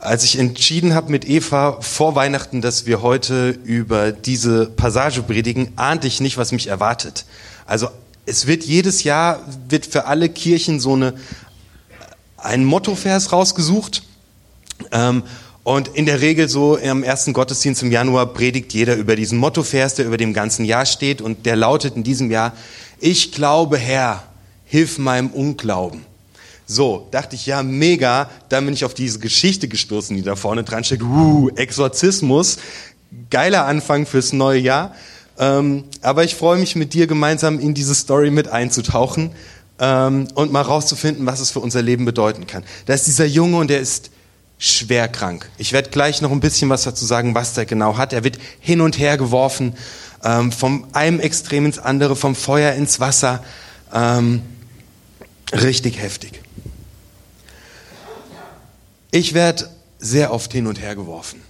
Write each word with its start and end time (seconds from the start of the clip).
Als 0.00 0.24
ich 0.24 0.38
entschieden 0.38 0.94
habe 0.94 1.10
mit 1.10 1.28
Eva 1.28 1.78
vor 1.82 2.14
Weihnachten, 2.14 2.62
dass 2.62 2.86
wir 2.86 3.02
heute 3.02 3.50
über 3.50 4.12
diese 4.12 4.64
Passage 4.64 5.22
predigen, 5.22 5.72
ahnte 5.76 6.06
ich 6.06 6.22
nicht, 6.22 6.38
was 6.38 6.52
mich 6.52 6.68
erwartet. 6.68 7.26
Also 7.66 7.88
es 8.24 8.46
wird 8.46 8.64
jedes 8.64 9.04
Jahr, 9.04 9.40
wird 9.68 9.84
für 9.84 10.06
alle 10.06 10.30
Kirchen 10.30 10.80
so 10.80 10.94
eine, 10.94 11.12
ein 12.38 12.64
Mottovers 12.64 13.30
rausgesucht. 13.30 14.02
Ähm, 14.90 15.22
und 15.64 15.88
in 15.88 16.06
der 16.06 16.22
Regel 16.22 16.48
so 16.48 16.76
im 16.76 17.02
ersten 17.02 17.34
Gottesdienst 17.34 17.82
im 17.82 17.92
Januar 17.92 18.32
predigt 18.32 18.72
jeder 18.72 18.96
über 18.96 19.16
diesen 19.16 19.36
Mottovers, 19.36 19.96
der 19.96 20.06
über 20.06 20.16
dem 20.16 20.32
ganzen 20.32 20.64
Jahr 20.64 20.86
steht. 20.86 21.20
Und 21.20 21.44
der 21.44 21.56
lautet 21.56 21.94
in 21.94 22.04
diesem 22.04 22.30
Jahr, 22.30 22.54
ich 23.00 23.32
glaube 23.32 23.76
Herr, 23.76 24.22
hilf 24.64 24.96
meinem 24.96 25.28
Unglauben. 25.28 26.06
So, 26.72 27.08
dachte 27.10 27.34
ich, 27.34 27.46
ja, 27.46 27.64
mega. 27.64 28.30
Dann 28.48 28.64
bin 28.64 28.74
ich 28.74 28.84
auf 28.84 28.94
diese 28.94 29.18
Geschichte 29.18 29.66
gestoßen, 29.66 30.14
die 30.14 30.22
da 30.22 30.36
vorne 30.36 30.62
dran 30.62 30.84
steht. 30.84 31.02
Uh, 31.02 31.48
Exorzismus. 31.56 32.58
Geiler 33.28 33.66
Anfang 33.66 34.06
fürs 34.06 34.32
neue 34.32 34.60
Jahr. 34.60 34.94
Ähm, 35.36 35.82
aber 36.00 36.22
ich 36.22 36.36
freue 36.36 36.60
mich 36.60 36.76
mit 36.76 36.94
dir 36.94 37.08
gemeinsam 37.08 37.58
in 37.58 37.74
diese 37.74 37.92
Story 37.96 38.30
mit 38.30 38.46
einzutauchen 38.46 39.32
ähm, 39.80 40.28
und 40.34 40.52
mal 40.52 40.60
rauszufinden, 40.60 41.26
was 41.26 41.40
es 41.40 41.50
für 41.50 41.58
unser 41.58 41.82
Leben 41.82 42.04
bedeuten 42.04 42.46
kann. 42.46 42.62
Da 42.86 42.94
ist 42.94 43.08
dieser 43.08 43.26
Junge 43.26 43.56
und 43.56 43.68
der 43.68 43.80
ist 43.80 44.12
schwer 44.56 45.08
krank. 45.08 45.50
Ich 45.58 45.72
werde 45.72 45.90
gleich 45.90 46.22
noch 46.22 46.30
ein 46.30 46.38
bisschen 46.38 46.70
was 46.70 46.84
dazu 46.84 47.04
sagen, 47.04 47.34
was 47.34 47.54
der 47.54 47.66
genau 47.66 47.96
hat. 47.96 48.12
Er 48.12 48.22
wird 48.22 48.38
hin 48.60 48.80
und 48.80 48.96
her 48.96 49.16
geworfen, 49.16 49.74
ähm, 50.22 50.52
vom 50.52 50.86
einem 50.92 51.18
Extrem 51.18 51.66
ins 51.66 51.80
andere, 51.80 52.14
vom 52.14 52.36
Feuer 52.36 52.74
ins 52.74 53.00
Wasser. 53.00 53.42
Ähm, 53.92 54.42
richtig 55.52 56.00
heftig. 56.00 56.42
Ich 59.12 59.34
werde 59.34 59.68
sehr 59.98 60.32
oft 60.32 60.52
hin 60.52 60.66
und 60.68 60.80
her 60.80 60.94
geworfen. 60.94 61.42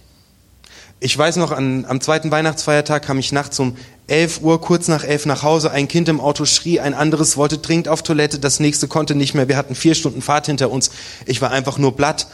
Ich 0.99 1.17
weiß 1.17 1.37
noch, 1.37 1.51
an, 1.51 1.85
am 1.85 2.01
zweiten 2.01 2.31
Weihnachtsfeiertag 2.31 3.03
kam 3.03 3.19
ich 3.19 3.31
nachts 3.31 3.59
um 3.59 3.75
11 4.07 4.41
Uhr, 4.41 4.61
kurz 4.61 4.87
nach 4.87 5.03
11 5.03 5.25
nach 5.27 5.43
Hause. 5.43 5.71
Ein 5.71 5.87
Kind 5.87 6.09
im 6.09 6.19
Auto 6.19 6.45
schrie, 6.45 6.79
ein 6.79 6.93
anderes 6.93 7.37
wollte 7.37 7.59
dringend 7.59 7.87
auf 7.87 8.03
Toilette, 8.03 8.39
das 8.39 8.59
nächste 8.59 8.87
konnte 8.87 9.15
nicht 9.15 9.33
mehr. 9.33 9.47
Wir 9.47 9.57
hatten 9.57 9.75
vier 9.75 9.95
Stunden 9.95 10.21
Fahrt 10.21 10.47
hinter 10.47 10.71
uns. 10.71 10.91
Ich 11.25 11.41
war 11.41 11.51
einfach 11.51 11.77
nur 11.77 11.95
blatt. 11.95 12.27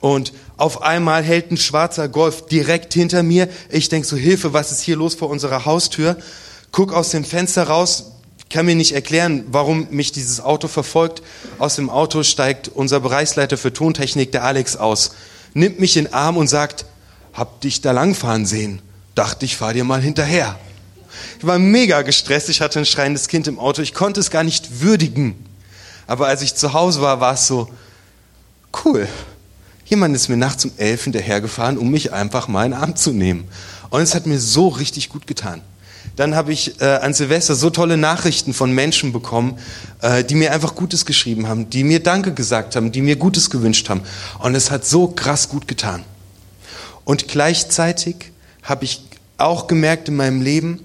Und 0.00 0.32
auf 0.56 0.82
einmal 0.82 1.22
hält 1.22 1.50
ein 1.50 1.56
schwarzer 1.56 2.08
Golf 2.08 2.46
direkt 2.46 2.94
hinter 2.94 3.22
mir. 3.22 3.48
Ich 3.70 3.88
denk 3.88 4.04
so, 4.04 4.16
Hilfe, 4.16 4.52
was 4.52 4.70
ist 4.70 4.82
hier 4.82 4.96
los 4.96 5.14
vor 5.14 5.30
unserer 5.30 5.64
Haustür? 5.64 6.16
Guck 6.72 6.92
aus 6.92 7.10
dem 7.10 7.24
Fenster 7.24 7.64
raus, 7.64 8.12
kann 8.54 8.66
mir 8.66 8.76
nicht 8.76 8.92
erklären, 8.92 9.42
warum 9.48 9.88
mich 9.90 10.12
dieses 10.12 10.40
Auto 10.40 10.68
verfolgt. 10.68 11.22
Aus 11.58 11.74
dem 11.74 11.90
Auto 11.90 12.22
steigt 12.22 12.68
unser 12.68 13.00
Bereichsleiter 13.00 13.58
für 13.58 13.72
Tontechnik, 13.72 14.30
der 14.30 14.44
Alex, 14.44 14.76
aus, 14.76 15.16
nimmt 15.54 15.80
mich 15.80 15.96
in 15.96 16.04
den 16.04 16.14
Arm 16.14 16.36
und 16.36 16.46
sagt, 16.46 16.86
hab 17.32 17.60
dich 17.62 17.80
da 17.80 17.90
langfahren 17.90 18.46
sehen. 18.46 18.80
Dachte, 19.16 19.44
ich 19.44 19.56
fahr 19.56 19.72
dir 19.72 19.82
mal 19.82 20.00
hinterher. 20.00 20.56
Ich 21.40 21.44
war 21.44 21.58
mega 21.58 22.02
gestresst, 22.02 22.48
ich 22.48 22.60
hatte 22.60 22.78
ein 22.78 22.86
schreiendes 22.86 23.26
Kind 23.26 23.48
im 23.48 23.58
Auto, 23.58 23.82
ich 23.82 23.92
konnte 23.92 24.20
es 24.20 24.30
gar 24.30 24.44
nicht 24.44 24.80
würdigen. 24.80 25.34
Aber 26.06 26.28
als 26.28 26.40
ich 26.40 26.54
zu 26.54 26.74
Hause 26.74 27.00
war, 27.00 27.18
war 27.18 27.34
es 27.34 27.48
so, 27.48 27.68
cool. 28.84 29.08
Jemand 29.84 30.14
ist 30.14 30.28
mir 30.28 30.36
nachts 30.36 30.64
um 30.64 30.70
elf 30.76 31.02
hinterhergefahren, 31.02 31.76
um 31.76 31.90
mich 31.90 32.12
einfach 32.12 32.46
mal 32.46 32.66
in 32.66 32.70
den 32.70 32.80
Arm 32.80 32.94
zu 32.94 33.10
nehmen. 33.10 33.48
Und 33.90 34.00
es 34.00 34.14
hat 34.14 34.26
mir 34.26 34.38
so 34.38 34.68
richtig 34.68 35.08
gut 35.08 35.26
getan. 35.26 35.60
Dann 36.16 36.34
habe 36.34 36.52
ich 36.52 36.80
äh, 36.80 36.84
an 36.84 37.14
Silvester 37.14 37.54
so 37.54 37.70
tolle 37.70 37.96
Nachrichten 37.96 38.54
von 38.54 38.72
Menschen 38.72 39.12
bekommen, 39.12 39.58
äh, 40.00 40.24
die 40.24 40.34
mir 40.34 40.52
einfach 40.52 40.74
Gutes 40.74 41.06
geschrieben 41.06 41.48
haben, 41.48 41.70
die 41.70 41.84
mir 41.84 42.00
Danke 42.00 42.32
gesagt 42.32 42.76
haben, 42.76 42.92
die 42.92 43.02
mir 43.02 43.16
Gutes 43.16 43.50
gewünscht 43.50 43.88
haben. 43.88 44.02
Und 44.38 44.54
es 44.54 44.70
hat 44.70 44.86
so 44.86 45.08
krass 45.08 45.48
gut 45.48 45.66
getan. 45.66 46.04
Und 47.04 47.28
gleichzeitig 47.28 48.32
habe 48.62 48.84
ich 48.84 49.04
auch 49.38 49.66
gemerkt 49.66 50.08
in 50.08 50.16
meinem 50.16 50.40
Leben, 50.40 50.80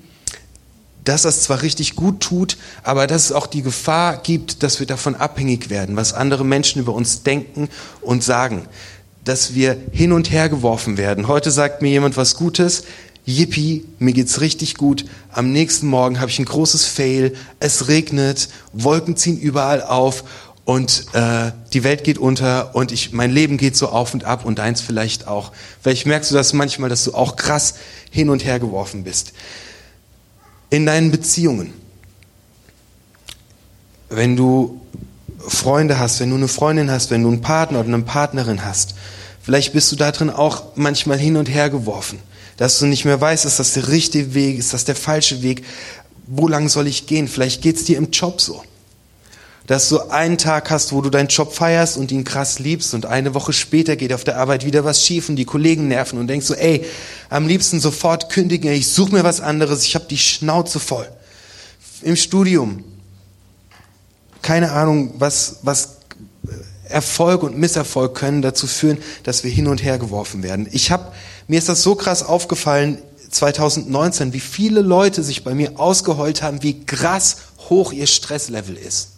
dass 1.05 1.23
das 1.23 1.43
zwar 1.43 1.61
richtig 1.61 1.95
gut 1.95 2.19
tut, 2.19 2.57
aber 2.83 3.07
dass 3.07 3.25
es 3.25 3.31
auch 3.31 3.47
die 3.47 3.61
Gefahr 3.61 4.17
gibt, 4.17 4.63
dass 4.63 4.79
wir 4.79 4.87
davon 4.87 5.15
abhängig 5.15 5.69
werden, 5.69 5.95
was 5.95 6.13
andere 6.13 6.45
Menschen 6.45 6.81
über 6.81 6.93
uns 6.93 7.23
denken 7.23 7.69
und 8.01 8.23
sagen, 8.23 8.67
dass 9.23 9.53
wir 9.53 9.77
hin 9.91 10.11
und 10.11 10.31
her 10.31 10.49
geworfen 10.49 10.97
werden. 10.97 11.27
Heute 11.27 11.51
sagt 11.51 11.81
mir 11.81 11.89
jemand 11.89 12.17
was 12.17 12.35
Gutes, 12.35 12.83
Yippie, 13.29 13.85
mir 13.99 14.13
geht's 14.13 14.41
richtig 14.41 14.75
gut. 14.75 15.05
Am 15.31 15.51
nächsten 15.51 15.85
Morgen 15.85 16.19
habe 16.19 16.31
ich 16.31 16.39
ein 16.39 16.45
großes 16.45 16.85
Fail. 16.85 17.35
Es 17.59 17.87
regnet, 17.87 18.49
Wolken 18.73 19.15
ziehen 19.15 19.37
überall 19.37 19.83
auf 19.83 20.23
und 20.65 21.05
äh, 21.13 21.51
die 21.71 21.83
Welt 21.83 22.03
geht 22.03 22.17
unter 22.17 22.75
und 22.75 22.91
ich, 22.91 23.11
mein 23.11 23.31
Leben 23.31 23.57
geht 23.57 23.75
so 23.75 23.89
auf 23.89 24.15
und 24.15 24.23
ab 24.23 24.45
und 24.45 24.57
deins 24.57 24.81
vielleicht 24.81 25.27
auch. 25.27 25.51
Vielleicht 25.79 26.07
merkst 26.07 26.31
du 26.31 26.35
das 26.35 26.53
manchmal, 26.53 26.89
dass 26.89 27.03
du 27.03 27.13
auch 27.13 27.35
krass 27.35 27.75
hin 28.09 28.31
und 28.31 28.43
her 28.45 28.59
geworfen 28.59 29.03
bist. 29.03 29.33
In 30.71 30.87
deinen 30.87 31.11
Beziehungen. 31.11 31.73
Wenn 34.09 34.35
du 34.35 34.81
Freunde 35.37 35.99
hast, 35.99 36.19
wenn 36.19 36.31
du 36.31 36.35
eine 36.35 36.47
Freundin 36.47 36.89
hast, 36.89 37.11
wenn 37.11 37.21
du 37.21 37.29
einen 37.29 37.41
Partner 37.41 37.81
oder 37.81 37.93
eine 37.93 38.03
Partnerin 38.03 38.65
hast, 38.65 38.95
vielleicht 39.39 39.73
bist 39.73 39.91
du 39.91 39.95
da 39.95 40.11
drin 40.11 40.31
auch 40.31 40.63
manchmal 40.75 41.19
hin 41.19 41.37
und 41.37 41.47
her 41.47 41.69
geworfen 41.69 42.19
dass 42.59 42.77
du 42.77 42.87
nicht 42.87 43.05
mehr 43.05 43.19
weißt, 43.19 43.45
ist 43.45 43.57
das 43.57 43.71
der 43.71 43.87
richtige 43.87 44.33
Weg, 44.33 44.59
ist 44.59 44.73
das 44.73 44.83
der 44.83 44.97
falsche 44.97 45.41
Weg, 45.41 45.63
wo 46.27 46.45
lang 46.45 46.67
soll 46.67 46.87
ich 46.87 47.07
gehen? 47.07 47.29
Vielleicht 47.29 47.61
geht's 47.61 47.85
dir 47.85 47.97
im 47.97 48.11
Job 48.11 48.41
so. 48.41 48.61
Dass 49.65 49.87
du 49.87 50.01
einen 50.09 50.37
Tag 50.37 50.69
hast, 50.69 50.91
wo 50.91 51.01
du 51.01 51.09
deinen 51.09 51.29
Job 51.29 51.53
feierst 51.53 51.95
und 51.95 52.11
ihn 52.11 52.25
krass 52.25 52.59
liebst 52.59 52.93
und 52.93 53.05
eine 53.05 53.33
Woche 53.33 53.53
später 53.53 53.95
geht 53.95 54.11
auf 54.11 54.25
der 54.25 54.35
Arbeit 54.35 54.65
wieder 54.65 54.83
was 54.83 55.05
schief 55.05 55.29
und 55.29 55.37
die 55.37 55.45
Kollegen 55.45 55.87
nerven 55.87 56.19
und 56.19 56.27
denkst 56.27 56.47
so, 56.47 56.53
ey, 56.53 56.83
am 57.29 57.47
liebsten 57.47 57.79
sofort 57.79 58.29
kündigen, 58.29 58.73
ich 58.73 58.89
suche 58.89 59.13
mir 59.13 59.23
was 59.23 59.39
anderes, 59.39 59.85
ich 59.85 59.95
habe 59.95 60.05
die 60.09 60.17
Schnauze 60.17 60.81
voll. 60.81 61.07
Im 62.01 62.17
Studium, 62.17 62.83
keine 64.41 64.73
Ahnung, 64.73 65.13
was, 65.17 65.59
was 65.61 65.99
Erfolg 66.83 67.41
und 67.41 67.57
Misserfolg 67.57 68.15
können 68.15 68.41
dazu 68.41 68.67
führen, 68.67 68.97
dass 69.23 69.45
wir 69.45 69.51
hin 69.51 69.67
und 69.67 69.81
her 69.81 69.97
geworfen 69.97 70.43
werden. 70.43 70.67
Ich 70.71 70.91
habe 70.91 71.13
mir 71.49 71.57
ist 71.57 71.67
das 71.67 71.81
so 71.81 71.95
krass 71.95 72.21
aufgefallen 72.23 72.99
2019, 73.31 74.33
wie 74.33 74.39
viele 74.39 74.81
Leute 74.81 75.23
sich 75.23 75.43
bei 75.43 75.55
mir 75.55 75.79
ausgeheult 75.79 76.43
haben, 76.43 76.61
wie 76.61 76.85
krass 76.85 77.37
hoch 77.69 77.91
ihr 77.91 78.05
Stresslevel 78.05 78.77
ist. 78.77 79.09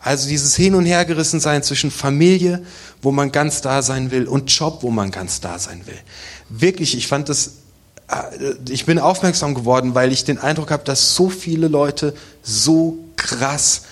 Also 0.00 0.28
dieses 0.28 0.54
Hin- 0.54 0.76
und 0.76 0.84
Hergerissen 0.84 1.40
sein 1.40 1.64
zwischen 1.64 1.90
Familie, 1.90 2.64
wo 3.02 3.10
man 3.10 3.32
ganz 3.32 3.62
da 3.62 3.82
sein 3.82 4.12
will, 4.12 4.28
und 4.28 4.50
Job, 4.52 4.78
wo 4.82 4.90
man 4.90 5.10
ganz 5.10 5.40
da 5.40 5.58
sein 5.58 5.82
will. 5.86 5.98
Wirklich, 6.50 6.96
ich 6.96 7.08
fand 7.08 7.28
das, 7.28 7.54
äh, 8.08 8.54
ich 8.68 8.86
bin 8.86 9.00
aufmerksam 9.00 9.54
geworden, 9.54 9.96
weil 9.96 10.12
ich 10.12 10.24
den 10.24 10.38
Eindruck 10.38 10.70
habe, 10.70 10.84
dass 10.84 11.16
so 11.16 11.30
viele 11.30 11.66
Leute 11.66 12.14
so 12.42 12.98
krass 13.16 13.82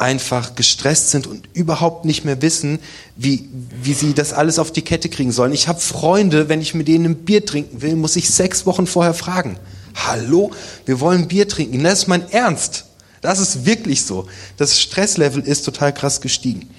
einfach 0.00 0.54
gestresst 0.54 1.10
sind 1.10 1.26
und 1.26 1.48
überhaupt 1.52 2.04
nicht 2.04 2.24
mehr 2.24 2.40
wissen, 2.40 2.78
wie, 3.16 3.48
wie 3.82 3.92
sie 3.92 4.14
das 4.14 4.32
alles 4.32 4.58
auf 4.58 4.72
die 4.72 4.82
Kette 4.82 5.10
kriegen 5.10 5.30
sollen. 5.30 5.52
Ich 5.52 5.68
habe 5.68 5.78
Freunde, 5.78 6.48
wenn 6.48 6.62
ich 6.62 6.74
mit 6.74 6.88
denen 6.88 7.04
ein 7.04 7.16
Bier 7.16 7.44
trinken 7.44 7.82
will, 7.82 7.96
muss 7.96 8.16
ich 8.16 8.30
sechs 8.30 8.64
Wochen 8.64 8.86
vorher 8.86 9.14
fragen. 9.14 9.58
Hallo, 9.94 10.52
wir 10.86 11.00
wollen 11.00 11.28
Bier 11.28 11.46
trinken. 11.48 11.82
Das 11.84 12.00
ist 12.00 12.08
mein 12.08 12.28
Ernst. 12.30 12.86
Das 13.20 13.38
ist 13.38 13.66
wirklich 13.66 14.04
so. 14.04 14.26
Das 14.56 14.80
Stresslevel 14.80 15.42
ist 15.42 15.64
total 15.64 15.92
krass 15.92 16.22
gestiegen. 16.22 16.70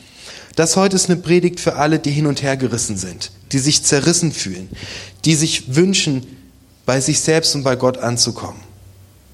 Das 0.55 0.75
heute 0.75 0.95
ist 0.95 1.09
eine 1.09 1.19
Predigt 1.19 1.59
für 1.59 1.75
alle, 1.75 1.99
die 1.99 2.11
hin 2.11 2.25
und 2.25 2.41
her 2.41 2.57
gerissen 2.57 2.97
sind, 2.97 3.31
die 3.51 3.59
sich 3.59 3.83
zerrissen 3.83 4.31
fühlen, 4.31 4.69
die 5.25 5.35
sich 5.35 5.75
wünschen, 5.75 6.25
bei 6.87 6.99
sich 6.99 7.19
selbst 7.19 7.53
und 7.53 7.63
bei 7.63 7.75
Gott 7.75 7.99
anzukommen. 7.99 8.59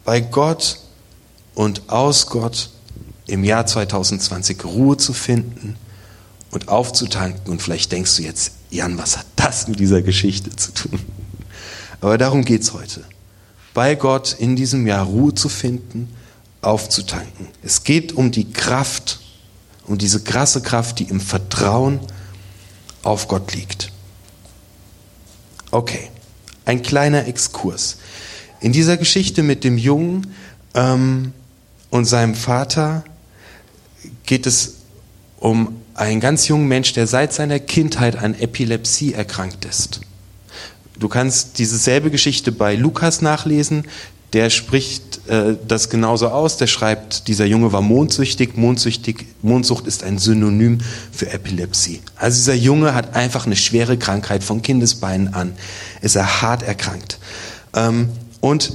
Bei 0.03 0.19
Gott 0.19 0.79
und 1.55 1.89
aus 1.89 2.27
Gott 2.27 2.69
im 3.27 3.43
Jahr 3.43 3.65
2020 3.65 4.63
Ruhe 4.65 4.97
zu 4.97 5.13
finden 5.13 5.75
und 6.51 6.69
aufzutanken. 6.69 7.51
Und 7.51 7.61
vielleicht 7.61 7.91
denkst 7.91 8.15
du 8.17 8.23
jetzt, 8.23 8.53
Jan, 8.69 8.97
was 8.97 9.17
hat 9.17 9.25
das 9.35 9.67
mit 9.67 9.79
dieser 9.79 10.01
Geschichte 10.01 10.55
zu 10.55 10.73
tun? 10.73 10.99
Aber 12.01 12.17
darum 12.17 12.45
geht 12.45 12.61
es 12.61 12.73
heute. 12.73 13.03
Bei 13.73 13.95
Gott 13.95 14.35
in 14.39 14.55
diesem 14.55 14.87
Jahr 14.87 15.05
Ruhe 15.05 15.33
zu 15.33 15.49
finden, 15.49 16.09
aufzutanken. 16.61 17.47
Es 17.63 17.83
geht 17.83 18.13
um 18.13 18.31
die 18.31 18.51
Kraft, 18.51 19.19
um 19.85 19.97
diese 19.97 20.21
krasse 20.21 20.61
Kraft, 20.61 20.99
die 20.99 21.03
im 21.03 21.19
Vertrauen 21.19 21.99
auf 23.03 23.27
Gott 23.27 23.53
liegt. 23.53 23.91
Okay, 25.71 26.09
ein 26.65 26.81
kleiner 26.81 27.27
Exkurs. 27.27 27.97
In 28.59 28.71
dieser 28.71 28.97
Geschichte 28.97 29.43
mit 29.43 29.63
dem 29.63 29.77
Jungen 29.77 30.33
ähm, 30.73 31.33
und 31.89 32.05
seinem 32.05 32.35
Vater 32.35 33.03
geht 34.25 34.45
es 34.45 34.75
um 35.39 35.75
einen 35.93 36.19
ganz 36.19 36.47
jungen 36.47 36.67
Mensch, 36.67 36.93
der 36.93 37.07
seit 37.07 37.33
seiner 37.33 37.59
Kindheit 37.59 38.17
an 38.17 38.35
Epilepsie 38.35 39.13
erkrankt 39.13 39.65
ist. 39.65 40.01
Du 40.99 41.07
kannst 41.09 41.59
diese 41.59 41.77
selbe 41.77 42.11
Geschichte 42.11 42.51
bei 42.51 42.75
Lukas 42.75 43.21
nachlesen. 43.21 43.85
der 44.33 44.49
spricht 44.49 45.25
äh, 45.29 45.55
das 45.67 45.89
genauso 45.89 46.27
aus. 46.27 46.57
Der 46.57 46.67
schreibt, 46.67 47.27
dieser 47.27 47.45
Junge 47.45 47.71
war 47.71 47.81
mondsüchtig. 47.81 48.57
mondsüchtig. 48.57 49.25
Mondsucht 49.41 49.87
ist 49.87 50.03
ein 50.03 50.17
Synonym 50.17 50.79
für 51.11 51.29
Epilepsie. 51.31 52.01
Also 52.17 52.37
dieser 52.37 52.55
Junge 52.55 52.93
hat 52.93 53.15
einfach 53.15 53.45
eine 53.45 53.55
schwere 53.55 53.97
Krankheit 53.97 54.43
von 54.43 54.61
Kindesbeinen 54.61 55.33
an. 55.33 55.53
Ist 56.01 56.15
er 56.15 56.41
hart 56.41 56.63
erkrankt. 56.63 57.19
Ähm, 57.73 58.09
und 58.41 58.73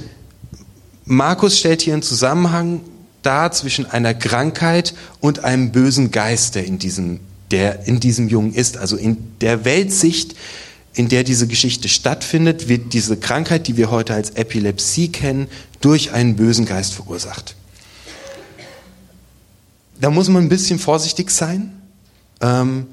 Markus 1.05 1.59
stellt 1.59 1.83
hier 1.83 1.93
einen 1.93 2.03
Zusammenhang 2.03 2.81
dar 3.23 3.53
zwischen 3.53 3.87
einer 3.87 4.15
Krankheit 4.15 4.95
und 5.21 5.45
einem 5.45 5.73
bösen 5.73 6.11
Geist, 6.11 6.55
der 6.55 6.65
in 6.65 6.79
diesem, 6.79 7.21
der 7.51 7.87
in 7.87 8.01
diesem 8.01 8.29
Jungen 8.29 8.55
ist. 8.55 8.77
Also 8.77 8.97
in 8.97 9.17
der 9.41 9.65
Weltsicht, 9.65 10.35
in 10.95 11.09
der 11.09 11.25
diese 11.25 11.47
Geschichte 11.47 11.89
stattfindet, 11.89 12.69
wird 12.69 12.93
diese 12.93 13.17
Krankheit, 13.17 13.67
die 13.67 13.77
wir 13.77 13.91
heute 13.91 14.15
als 14.15 14.31
Epilepsie 14.31 15.09
kennen, 15.09 15.49
durch 15.81 16.13
einen 16.13 16.37
bösen 16.37 16.67
Geist 16.67 16.95
verursacht. 16.95 17.55
Da 20.01 20.11
muss 20.11 20.29
man 20.29 20.45
ein 20.45 20.49
bisschen 20.49 20.79
vorsichtig 20.79 21.31
sein. 21.31 21.73
Ähm, 22.41 22.89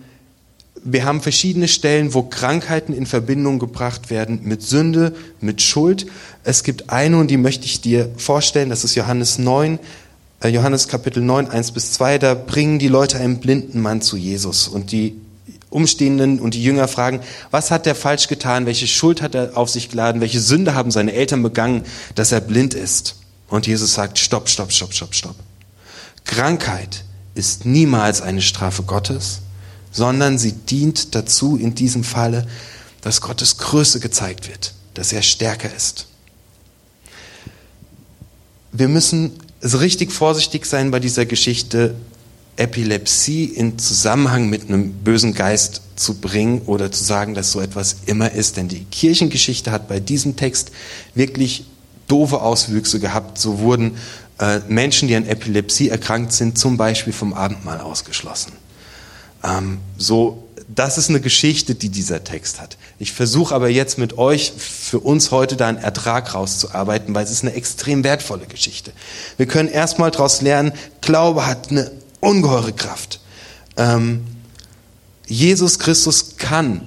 wir 0.83 1.03
haben 1.03 1.21
verschiedene 1.21 1.67
Stellen, 1.67 2.13
wo 2.13 2.23
Krankheiten 2.23 2.93
in 2.93 3.05
Verbindung 3.05 3.59
gebracht 3.59 4.09
werden 4.09 4.41
mit 4.43 4.61
Sünde, 4.61 5.13
mit 5.41 5.61
Schuld. 5.61 6.05
Es 6.43 6.63
gibt 6.63 6.89
eine, 6.89 7.17
und 7.17 7.29
die 7.29 7.37
möchte 7.37 7.65
ich 7.65 7.81
dir 7.81 8.09
vorstellen, 8.15 8.69
das 8.69 8.83
ist 8.83 8.95
Johannes 8.95 9.39
9, 9.39 9.75
äh, 9.75 9.79
Johannes 10.47 10.87
Kapitel 10.87 11.21
9, 11.21 11.49
1 11.49 11.73
bis 11.73 11.91
2, 11.93 12.17
da 12.17 12.33
bringen 12.33 12.79
die 12.79 12.87
Leute 12.87 13.17
einen 13.17 13.39
blinden 13.41 13.81
Mann 13.81 14.01
zu 14.01 14.15
Jesus 14.15 14.69
und 14.69 14.93
die 14.93 15.19
Umstehenden 15.69 16.39
und 16.39 16.53
die 16.53 16.63
Jünger 16.63 16.87
fragen, 16.87 17.19
was 17.51 17.71
hat 17.71 17.85
er 17.85 17.93
falsch 17.93 18.27
getan, 18.27 18.65
welche 18.65 18.87
Schuld 18.87 19.21
hat 19.21 19.35
er 19.35 19.57
auf 19.57 19.69
sich 19.69 19.89
geladen, 19.89 20.21
welche 20.21 20.39
Sünde 20.39 20.73
haben 20.73 20.91
seine 20.91 21.13
Eltern 21.13 21.43
begangen, 21.43 21.83
dass 22.15 22.31
er 22.31 22.39
blind 22.39 22.73
ist. 22.73 23.17
Und 23.49 23.67
Jesus 23.67 23.93
sagt, 23.93 24.17
stopp, 24.17 24.47
stopp, 24.47 24.71
stopp, 24.71 24.93
stopp, 24.93 25.13
stopp. 25.13 25.35
Krankheit 26.23 27.03
ist 27.35 27.65
niemals 27.65 28.21
eine 28.21 28.41
Strafe 28.41 28.83
Gottes, 28.83 29.41
sondern 29.91 30.37
sie 30.37 30.53
dient 30.53 31.15
dazu 31.15 31.57
in 31.57 31.75
diesem 31.75 32.03
Falle, 32.03 32.47
dass 33.01 33.21
Gottes 33.21 33.57
Größe 33.57 33.99
gezeigt 33.99 34.47
wird, 34.47 34.73
dass 34.93 35.11
er 35.11 35.21
stärker 35.21 35.73
ist. 35.75 36.07
Wir 38.71 38.87
müssen 38.87 39.33
richtig 39.61 40.11
vorsichtig 40.11 40.65
sein 40.65 40.91
bei 40.91 40.99
dieser 40.99 41.25
Geschichte, 41.25 41.95
Epilepsie 42.55 43.45
in 43.45 43.79
Zusammenhang 43.79 44.49
mit 44.49 44.67
einem 44.67 44.91
bösen 44.91 45.33
Geist 45.33 45.81
zu 45.95 46.15
bringen 46.15 46.61
oder 46.65 46.91
zu 46.91 47.03
sagen, 47.03 47.33
dass 47.33 47.51
so 47.51 47.61
etwas 47.61 47.97
immer 48.05 48.31
ist. 48.31 48.57
Denn 48.57 48.67
die 48.67 48.83
Kirchengeschichte 48.85 49.71
hat 49.71 49.87
bei 49.87 49.99
diesem 49.99 50.35
Text 50.35 50.71
wirklich 51.15 51.65
doofe 52.07 52.41
Auswüchse 52.41 52.99
gehabt. 52.99 53.37
So 53.37 53.59
wurden 53.59 53.97
äh, 54.39 54.59
Menschen, 54.67 55.07
die 55.07 55.15
an 55.15 55.25
Epilepsie 55.25 55.89
erkrankt 55.89 56.33
sind, 56.33 56.57
zum 56.57 56.75
Beispiel 56.75 57.13
vom 57.13 57.33
Abendmahl 57.33 57.79
ausgeschlossen. 57.79 58.53
Ähm, 59.43 59.77
so, 59.97 60.48
das 60.71 60.99
ist 60.99 61.09
eine 61.09 61.19
Geschichte, 61.19 61.73
die 61.73 61.89
dieser 61.89 62.23
Text 62.23 62.61
hat. 62.61 62.77
Ich 62.99 63.11
versuche 63.11 63.55
aber 63.55 63.69
jetzt 63.69 63.97
mit 63.97 64.19
euch 64.19 64.53
für 64.55 64.99
uns 64.99 65.31
heute 65.31 65.55
da 65.55 65.67
einen 65.67 65.79
Ertrag 65.79 66.35
rauszuarbeiten, 66.35 67.15
weil 67.15 67.23
es 67.23 67.31
ist 67.31 67.43
eine 67.43 67.53
extrem 67.53 68.03
wertvolle 68.03 68.45
Geschichte. 68.45 68.91
Wir 69.37 69.47
können 69.47 69.67
erstmal 69.67 70.11
daraus 70.11 70.41
lernen, 70.41 70.71
Glaube 71.01 71.47
hat 71.47 71.71
eine 71.71 71.91
ungeheure 72.19 72.71
Kraft. 72.71 73.19
Ähm, 73.77 74.27
Jesus 75.25 75.79
Christus 75.79 76.37
kann 76.37 76.81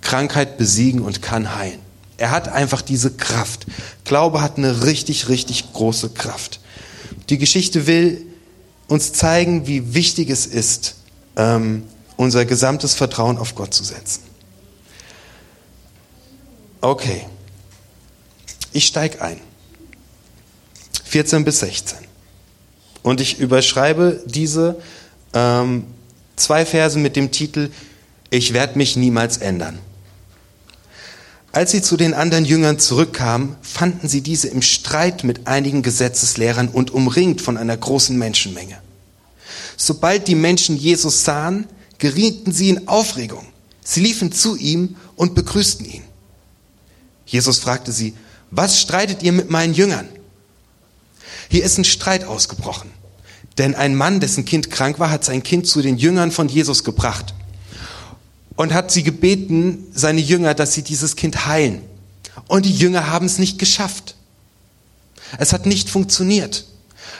Krankheit 0.00 0.56
besiegen 0.56 1.02
und 1.02 1.20
kann 1.20 1.54
heilen. 1.54 1.80
Er 2.16 2.30
hat 2.30 2.48
einfach 2.48 2.80
diese 2.80 3.10
Kraft. 3.10 3.66
Glaube 4.04 4.40
hat 4.40 4.56
eine 4.56 4.84
richtig, 4.84 5.28
richtig 5.28 5.74
große 5.74 6.10
Kraft. 6.10 6.60
Die 7.28 7.36
Geschichte 7.36 7.86
will 7.86 8.26
uns 8.88 9.12
zeigen, 9.12 9.66
wie 9.66 9.92
wichtig 9.92 10.30
es 10.30 10.46
ist, 10.46 10.96
ähm, 11.36 11.82
unser 12.20 12.44
gesamtes 12.44 12.94
Vertrauen 12.94 13.38
auf 13.38 13.54
Gott 13.54 13.72
zu 13.72 13.82
setzen. 13.82 14.22
Okay, 16.82 17.24
ich 18.72 18.86
steige 18.86 19.22
ein. 19.22 19.40
14 21.04 21.46
bis 21.46 21.60
16. 21.60 21.96
Und 23.02 23.22
ich 23.22 23.38
überschreibe 23.38 24.22
diese 24.26 24.82
ähm, 25.32 25.86
zwei 26.36 26.66
Verse 26.66 26.98
mit 26.98 27.16
dem 27.16 27.30
Titel 27.30 27.70
Ich 28.28 28.52
werde 28.52 28.76
mich 28.76 28.96
niemals 28.96 29.38
ändern. 29.38 29.78
Als 31.52 31.70
sie 31.70 31.80
zu 31.80 31.96
den 31.96 32.12
anderen 32.12 32.44
Jüngern 32.44 32.78
zurückkamen, 32.78 33.56
fanden 33.62 34.08
sie 34.08 34.20
diese 34.20 34.48
im 34.48 34.60
Streit 34.60 35.24
mit 35.24 35.46
einigen 35.46 35.80
Gesetzeslehrern 35.80 36.68
und 36.68 36.90
umringt 36.90 37.40
von 37.40 37.56
einer 37.56 37.78
großen 37.78 38.16
Menschenmenge. 38.18 38.78
Sobald 39.78 40.28
die 40.28 40.34
Menschen 40.34 40.76
Jesus 40.76 41.24
sahen, 41.24 41.66
gerieten 42.00 42.50
sie 42.50 42.70
in 42.70 42.88
Aufregung. 42.88 43.46
Sie 43.84 44.00
liefen 44.00 44.32
zu 44.32 44.56
ihm 44.56 44.96
und 45.14 45.36
begrüßten 45.36 45.86
ihn. 45.86 46.02
Jesus 47.26 47.58
fragte 47.60 47.92
sie, 47.92 48.14
was 48.50 48.80
streitet 48.80 49.22
ihr 49.22 49.32
mit 49.32 49.50
meinen 49.50 49.74
Jüngern? 49.74 50.08
Hier 51.48 51.62
ist 51.62 51.78
ein 51.78 51.84
Streit 51.84 52.24
ausgebrochen. 52.24 52.90
Denn 53.58 53.74
ein 53.74 53.94
Mann, 53.94 54.20
dessen 54.20 54.44
Kind 54.44 54.70
krank 54.70 54.98
war, 54.98 55.10
hat 55.10 55.24
sein 55.24 55.42
Kind 55.42 55.66
zu 55.66 55.82
den 55.82 55.98
Jüngern 55.98 56.32
von 56.32 56.48
Jesus 56.48 56.82
gebracht 56.82 57.34
und 58.56 58.72
hat 58.72 58.90
sie 58.90 59.02
gebeten, 59.02 59.86
seine 59.92 60.20
Jünger, 60.20 60.54
dass 60.54 60.72
sie 60.72 60.82
dieses 60.82 61.16
Kind 61.16 61.46
heilen. 61.46 61.82
Und 62.48 62.64
die 62.64 62.74
Jünger 62.74 63.08
haben 63.08 63.26
es 63.26 63.38
nicht 63.38 63.58
geschafft. 63.58 64.14
Es 65.38 65.52
hat 65.52 65.66
nicht 65.66 65.90
funktioniert. 65.90 66.64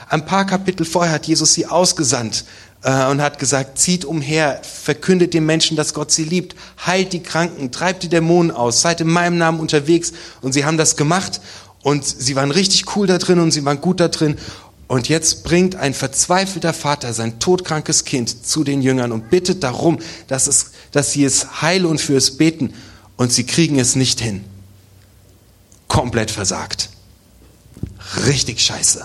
Ein 0.09 0.27
paar 0.27 0.47
Kapitel 0.47 0.85
vorher 0.85 1.13
hat 1.13 1.27
Jesus 1.27 1.55
sie 1.55 1.67
ausgesandt 1.67 2.45
und 2.83 3.21
hat 3.21 3.39
gesagt, 3.39 3.79
zieht 3.79 4.07
umher, 4.07 4.63
verkündet 4.63 5.35
den 5.35 5.45
Menschen, 5.45 5.77
dass 5.77 5.93
Gott 5.93 6.11
sie 6.11 6.25
liebt, 6.25 6.57
heilt 6.87 7.13
die 7.13 7.23
Kranken, 7.23 7.71
treibt 7.71 8.03
die 8.03 8.09
Dämonen 8.09 8.51
aus, 8.51 8.81
seid 8.81 9.03
in 9.03 9.09
meinem 9.09 9.37
Namen 9.37 9.61
unterwegs. 9.61 10.13
Und 10.41 10.55
sie 10.55 10.65
haben 10.65 10.79
das 10.79 10.97
gemacht 10.97 11.43
und 11.83 12.07
sie 12.07 12.37
waren 12.37 12.51
richtig 12.51 12.97
cool 12.97 13.07
da 13.07 13.19
drin 13.19 13.39
und 13.39 13.51
sie 13.51 13.65
waren 13.67 13.83
gut 13.83 14.01
da 14.01 14.09
drin. 14.09 14.39
Und 14.89 15.09
jetzt 15.09 15.45
bringt 15.45 15.77
ein 15.77 15.93
verzweifelter 15.93 16.73
Vater 16.73 17.13
sein 17.13 17.39
todkrankes 17.39 18.05
Kind 18.05 18.47
zu 18.47 18.65
den 18.65 18.81
Jüngern 18.81 19.13
und 19.13 19.31
bittet 19.31 19.63
darum, 19.63 19.99
dass, 20.27 20.47
es, 20.47 20.73
dass 20.91 21.13
sie 21.13 21.25
es 21.25 21.63
heile 21.63 21.87
und 21.87 22.01
für 22.01 22.17
es 22.17 22.39
beten. 22.39 22.73
Und 23.17 23.31
sie 23.31 23.45
kriegen 23.45 23.79
es 23.79 23.95
nicht 23.95 24.21
hin. 24.21 24.43
Komplett 25.87 26.31
versagt. 26.31 26.89
Richtig 28.27 28.61
scheiße. 28.63 29.05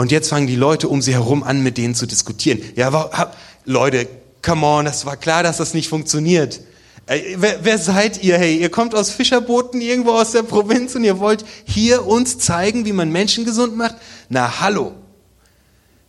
Und 0.00 0.10
jetzt 0.10 0.30
fangen 0.30 0.46
die 0.46 0.56
Leute 0.56 0.88
um 0.88 1.02
sie 1.02 1.12
herum 1.12 1.42
an, 1.42 1.62
mit 1.62 1.76
denen 1.76 1.94
zu 1.94 2.06
diskutieren. 2.06 2.58
Ja, 2.74 2.86
aber, 2.86 3.34
Leute, 3.66 4.08
come 4.40 4.64
on, 4.64 4.86
das 4.86 5.04
war 5.04 5.18
klar, 5.18 5.42
dass 5.42 5.58
das 5.58 5.74
nicht 5.74 5.90
funktioniert. 5.90 6.62
Wer, 7.06 7.62
wer 7.64 7.76
seid 7.76 8.24
ihr? 8.24 8.38
Hey, 8.38 8.56
ihr 8.56 8.70
kommt 8.70 8.94
aus 8.94 9.10
Fischerbooten 9.10 9.82
irgendwo 9.82 10.12
aus 10.12 10.32
der 10.32 10.42
Provinz 10.42 10.94
und 10.94 11.04
ihr 11.04 11.18
wollt 11.18 11.44
hier 11.66 12.06
uns 12.06 12.38
zeigen, 12.38 12.86
wie 12.86 12.94
man 12.94 13.12
Menschen 13.12 13.44
gesund 13.44 13.76
macht? 13.76 13.96
Na, 14.30 14.62
hallo. 14.62 14.92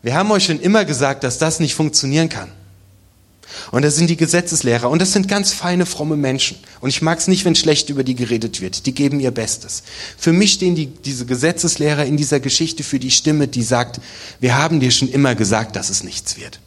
Wir 0.02 0.16
haben 0.16 0.32
euch 0.32 0.46
schon 0.46 0.62
immer 0.62 0.86
gesagt, 0.86 1.26
dass 1.26 1.38
das 1.38 1.60
nicht 1.60 1.76
funktionieren 1.76 2.30
kann. 2.30 2.50
Und 3.72 3.84
das 3.84 3.96
sind 3.96 4.10
die 4.10 4.18
Gesetzeslehrer. 4.18 4.90
Und 4.90 5.02
das 5.02 5.14
sind 5.14 5.28
ganz 5.28 5.54
feine, 5.54 5.86
fromme 5.86 6.18
Menschen. 6.18 6.58
Und 6.80 6.90
ich 6.90 7.02
mag 7.02 7.20
es 7.20 7.28
nicht, 7.28 7.46
wenn 7.46 7.56
schlecht 7.56 7.90
über 7.90 8.04
die 8.04 8.16
geredet 8.16 8.62
wird. 8.62 8.86
Die 8.86 8.94
geben 8.94 9.20
ihr 9.20 9.32
Bestes. 9.32 9.84
Für 10.18 10.34
mich 10.34 10.54
stehen 10.54 10.76
die, 10.76 10.88
diese 10.88 11.26
Gesetzeslehrer 11.26 12.06
in 12.06 12.18
dieser 12.18 12.40
Geschichte 12.40 12.84
für 12.84 13.00
die 13.00 13.12
Stimme, 13.12 13.48
die 13.48 13.64
sagt, 13.64 14.00
wir 14.40 14.58
haben 14.58 14.80
dir 14.80 14.92
schon 14.92 15.10
immer 15.10 15.36
gesagt, 15.36 15.76
dass 15.76 15.90
es 15.90 16.04
nichts 16.04 16.38
wird. 16.38 16.60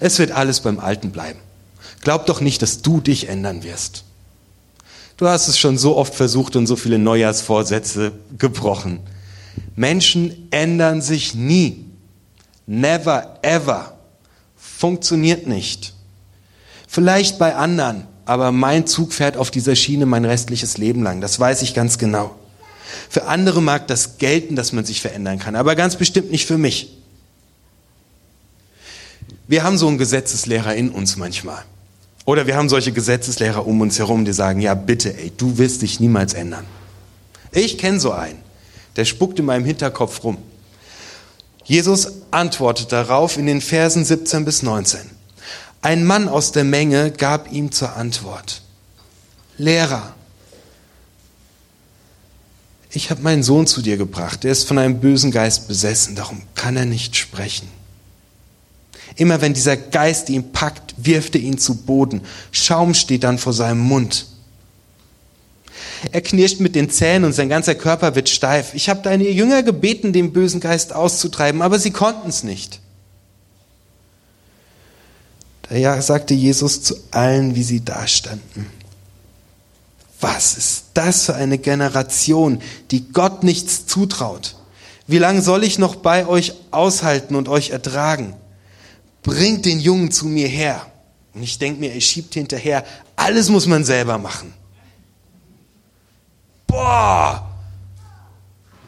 Es 0.00 0.18
wird 0.18 0.30
alles 0.30 0.60
beim 0.60 0.78
Alten 0.78 1.10
bleiben. 1.10 1.40
Glaub 2.00 2.26
doch 2.26 2.40
nicht, 2.40 2.62
dass 2.62 2.82
du 2.82 3.00
dich 3.00 3.28
ändern 3.28 3.62
wirst. 3.62 4.04
Du 5.16 5.28
hast 5.28 5.48
es 5.48 5.58
schon 5.58 5.78
so 5.78 5.96
oft 5.96 6.14
versucht 6.14 6.56
und 6.56 6.66
so 6.66 6.76
viele 6.76 6.98
Neujahrsvorsätze 6.98 8.12
gebrochen. 8.36 9.00
Menschen 9.76 10.48
ändern 10.50 11.02
sich 11.02 11.34
nie. 11.34 11.84
Never, 12.66 13.38
ever. 13.42 13.96
Funktioniert 14.56 15.46
nicht. 15.46 15.93
Vielleicht 16.94 17.40
bei 17.40 17.56
anderen, 17.56 18.06
aber 18.24 18.52
mein 18.52 18.86
Zug 18.86 19.12
fährt 19.12 19.36
auf 19.36 19.50
dieser 19.50 19.74
Schiene 19.74 20.06
mein 20.06 20.24
restliches 20.24 20.78
Leben 20.78 21.02
lang. 21.02 21.20
Das 21.20 21.40
weiß 21.40 21.62
ich 21.62 21.74
ganz 21.74 21.98
genau. 21.98 22.36
Für 23.10 23.24
andere 23.24 23.60
mag 23.60 23.88
das 23.88 24.18
gelten, 24.18 24.54
dass 24.54 24.72
man 24.72 24.84
sich 24.84 25.00
verändern 25.00 25.40
kann, 25.40 25.56
aber 25.56 25.74
ganz 25.74 25.96
bestimmt 25.96 26.30
nicht 26.30 26.46
für 26.46 26.56
mich. 26.56 26.96
Wir 29.48 29.64
haben 29.64 29.76
so 29.76 29.88
einen 29.88 29.98
Gesetzeslehrer 29.98 30.76
in 30.76 30.90
uns 30.90 31.16
manchmal. 31.16 31.64
Oder 32.26 32.46
wir 32.46 32.54
haben 32.54 32.68
solche 32.68 32.92
Gesetzeslehrer 32.92 33.66
um 33.66 33.80
uns 33.80 33.98
herum, 33.98 34.24
die 34.24 34.32
sagen, 34.32 34.60
ja 34.60 34.74
bitte, 34.74 35.18
ey, 35.18 35.32
du 35.36 35.58
wirst 35.58 35.82
dich 35.82 35.98
niemals 35.98 36.32
ändern. 36.32 36.64
Ich 37.50 37.76
kenne 37.76 37.98
so 37.98 38.12
einen, 38.12 38.38
der 38.94 39.04
spuckt 39.04 39.40
in 39.40 39.46
meinem 39.46 39.64
Hinterkopf 39.64 40.22
rum. 40.22 40.38
Jesus 41.64 42.12
antwortet 42.30 42.92
darauf 42.92 43.36
in 43.36 43.46
den 43.46 43.60
Versen 43.60 44.04
17 44.04 44.44
bis 44.44 44.62
19. 44.62 45.13
Ein 45.84 46.06
Mann 46.06 46.30
aus 46.30 46.50
der 46.50 46.64
Menge 46.64 47.10
gab 47.10 47.52
ihm 47.52 47.70
zur 47.70 47.94
Antwort, 47.94 48.62
Lehrer, 49.58 50.14
ich 52.90 53.10
habe 53.10 53.20
meinen 53.20 53.42
Sohn 53.42 53.66
zu 53.66 53.82
dir 53.82 53.98
gebracht, 53.98 54.44
der 54.44 54.52
ist 54.52 54.66
von 54.66 54.78
einem 54.78 55.00
bösen 55.00 55.30
Geist 55.30 55.68
besessen, 55.68 56.16
darum 56.16 56.40
kann 56.54 56.78
er 56.78 56.86
nicht 56.86 57.16
sprechen. 57.16 57.68
Immer 59.16 59.42
wenn 59.42 59.52
dieser 59.52 59.76
Geist 59.76 60.30
ihn 60.30 60.52
packt, 60.52 60.94
wirft 60.96 61.34
er 61.34 61.42
ihn 61.42 61.58
zu 61.58 61.74
Boden. 61.74 62.22
Schaum 62.50 62.94
steht 62.94 63.22
dann 63.22 63.36
vor 63.36 63.52
seinem 63.52 63.80
Mund. 63.80 64.24
Er 66.12 66.22
knirscht 66.22 66.60
mit 66.60 66.74
den 66.74 66.88
Zähnen 66.88 67.26
und 67.26 67.34
sein 67.34 67.50
ganzer 67.50 67.74
Körper 67.74 68.14
wird 68.14 68.30
steif. 68.30 68.72
Ich 68.72 68.88
habe 68.88 69.02
deine 69.02 69.28
Jünger 69.28 69.62
gebeten, 69.62 70.14
den 70.14 70.32
bösen 70.32 70.60
Geist 70.60 70.94
auszutreiben, 70.94 71.60
aber 71.60 71.78
sie 71.78 71.90
konnten 71.90 72.30
es 72.30 72.42
nicht. 72.42 72.80
Da 75.82 76.00
sagte 76.00 76.34
Jesus 76.34 76.82
zu 76.82 76.94
allen, 77.10 77.56
wie 77.56 77.64
sie 77.64 77.84
dastanden. 77.84 78.70
Was 80.20 80.56
ist 80.56 80.84
das 80.94 81.24
für 81.24 81.34
eine 81.34 81.58
Generation, 81.58 82.62
die 82.92 83.12
Gott 83.12 83.42
nichts 83.42 83.84
zutraut? 83.84 84.54
Wie 85.08 85.18
lange 85.18 85.42
soll 85.42 85.64
ich 85.64 85.80
noch 85.80 85.96
bei 85.96 86.28
euch 86.28 86.54
aushalten 86.70 87.34
und 87.34 87.48
euch 87.48 87.70
ertragen? 87.70 88.34
Bringt 89.24 89.64
den 89.64 89.80
Jungen 89.80 90.12
zu 90.12 90.26
mir 90.26 90.46
her. 90.46 90.86
Und 91.34 91.42
ich 91.42 91.58
denke 91.58 91.80
mir, 91.80 91.92
er 91.92 92.00
schiebt 92.00 92.34
hinterher, 92.34 92.84
alles 93.16 93.48
muss 93.48 93.66
man 93.66 93.84
selber 93.84 94.16
machen. 94.16 94.54
Boah, 96.68 97.50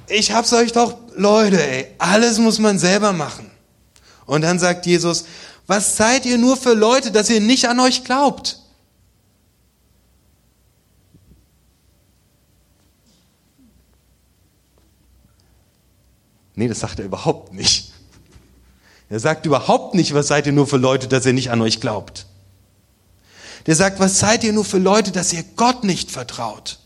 ich 0.07 0.31
hab's 0.31 0.53
euch 0.53 0.71
doch, 0.71 0.97
Leute, 1.17 1.61
ey, 1.61 1.89
alles 1.99 2.39
muss 2.39 2.61
man 2.61 2.79
selber 2.79 3.13
machen. 3.13 3.51
Und 4.25 4.43
dann 4.43 4.61
sagt 4.61 4.87
Jesus, 4.87 5.25
was 5.67 5.97
seid 5.97 6.27
ihr 6.27 6.39
nur 6.39 6.57
für 6.57 6.75
Leute, 6.75 7.11
dass 7.11 7.29
ihr 7.29 7.41
nicht 7.41 7.69
an 7.69 7.81
euch 7.81 8.05
glaubt? 8.05 8.61
Nee, 16.55 16.69
das 16.69 16.81
sagt 16.81 16.99
er 16.99 17.05
überhaupt 17.05 17.53
nicht. 17.53 17.93
Er 19.09 19.21
sagt 19.21 19.47
überhaupt 19.47 19.95
nicht, 19.95 20.15
was 20.15 20.29
seid 20.29 20.47
ihr 20.47 20.53
nur 20.53 20.67
für 20.67 20.79
Leute, 20.79 21.07
dass 21.07 21.27
ihr 21.27 21.33
nicht 21.33 21.51
an 21.51 21.61
euch 21.61 21.81
glaubt. 21.81 22.27
Der 23.67 23.77
sagt, 23.77 24.01
was 24.01 24.19
seid 24.19 24.43
ihr 24.43 24.53
nur 24.53 24.65
für 24.65 24.79
Leute, 24.79 25.13
dass 25.13 25.33
ihr 25.33 25.45
Gott 25.57 25.85
nicht 25.85 26.11
vertraut. 26.11 26.79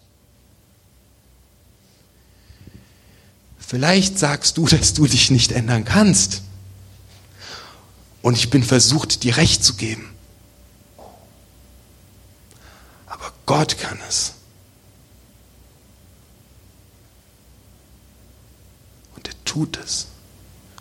Vielleicht 3.59 4.19
sagst 4.19 4.57
du, 4.57 4.67
dass 4.67 4.95
du 4.95 5.07
dich 5.07 5.31
nicht 5.31 5.53
ändern 5.53 5.85
kannst. 5.85 6.43
Und 8.23 8.37
ich 8.37 8.51
bin 8.51 8.63
versucht, 8.63 9.23
dir 9.23 9.37
recht 9.37 9.65
zu 9.65 9.75
geben. 9.75 10.11
Aber 13.07 13.33
Gott 13.47 13.79
kann 13.79 13.99
es. 14.09 14.35
Und 19.17 19.29
er 19.29 19.45
tut 19.45 19.79
es. 19.79 20.07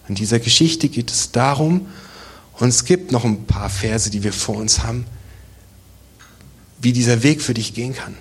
In 0.08 0.16
dieser 0.16 0.40
Geschichte 0.40 0.90
geht 0.90 1.12
es 1.12 1.32
darum, 1.32 1.88
und 2.60 2.68
es 2.68 2.84
gibt 2.84 3.12
noch 3.12 3.24
ein 3.24 3.46
paar 3.46 3.70
Verse, 3.70 4.10
die 4.10 4.24
wir 4.24 4.34
vor 4.34 4.58
uns 4.58 4.80
haben, 4.80 5.06
wie 6.82 6.92
dieser 6.92 7.24
Weg 7.24 7.42
für 7.42 7.54
dich 7.54 7.74
gehen 7.74 7.94
kann. 7.94 8.18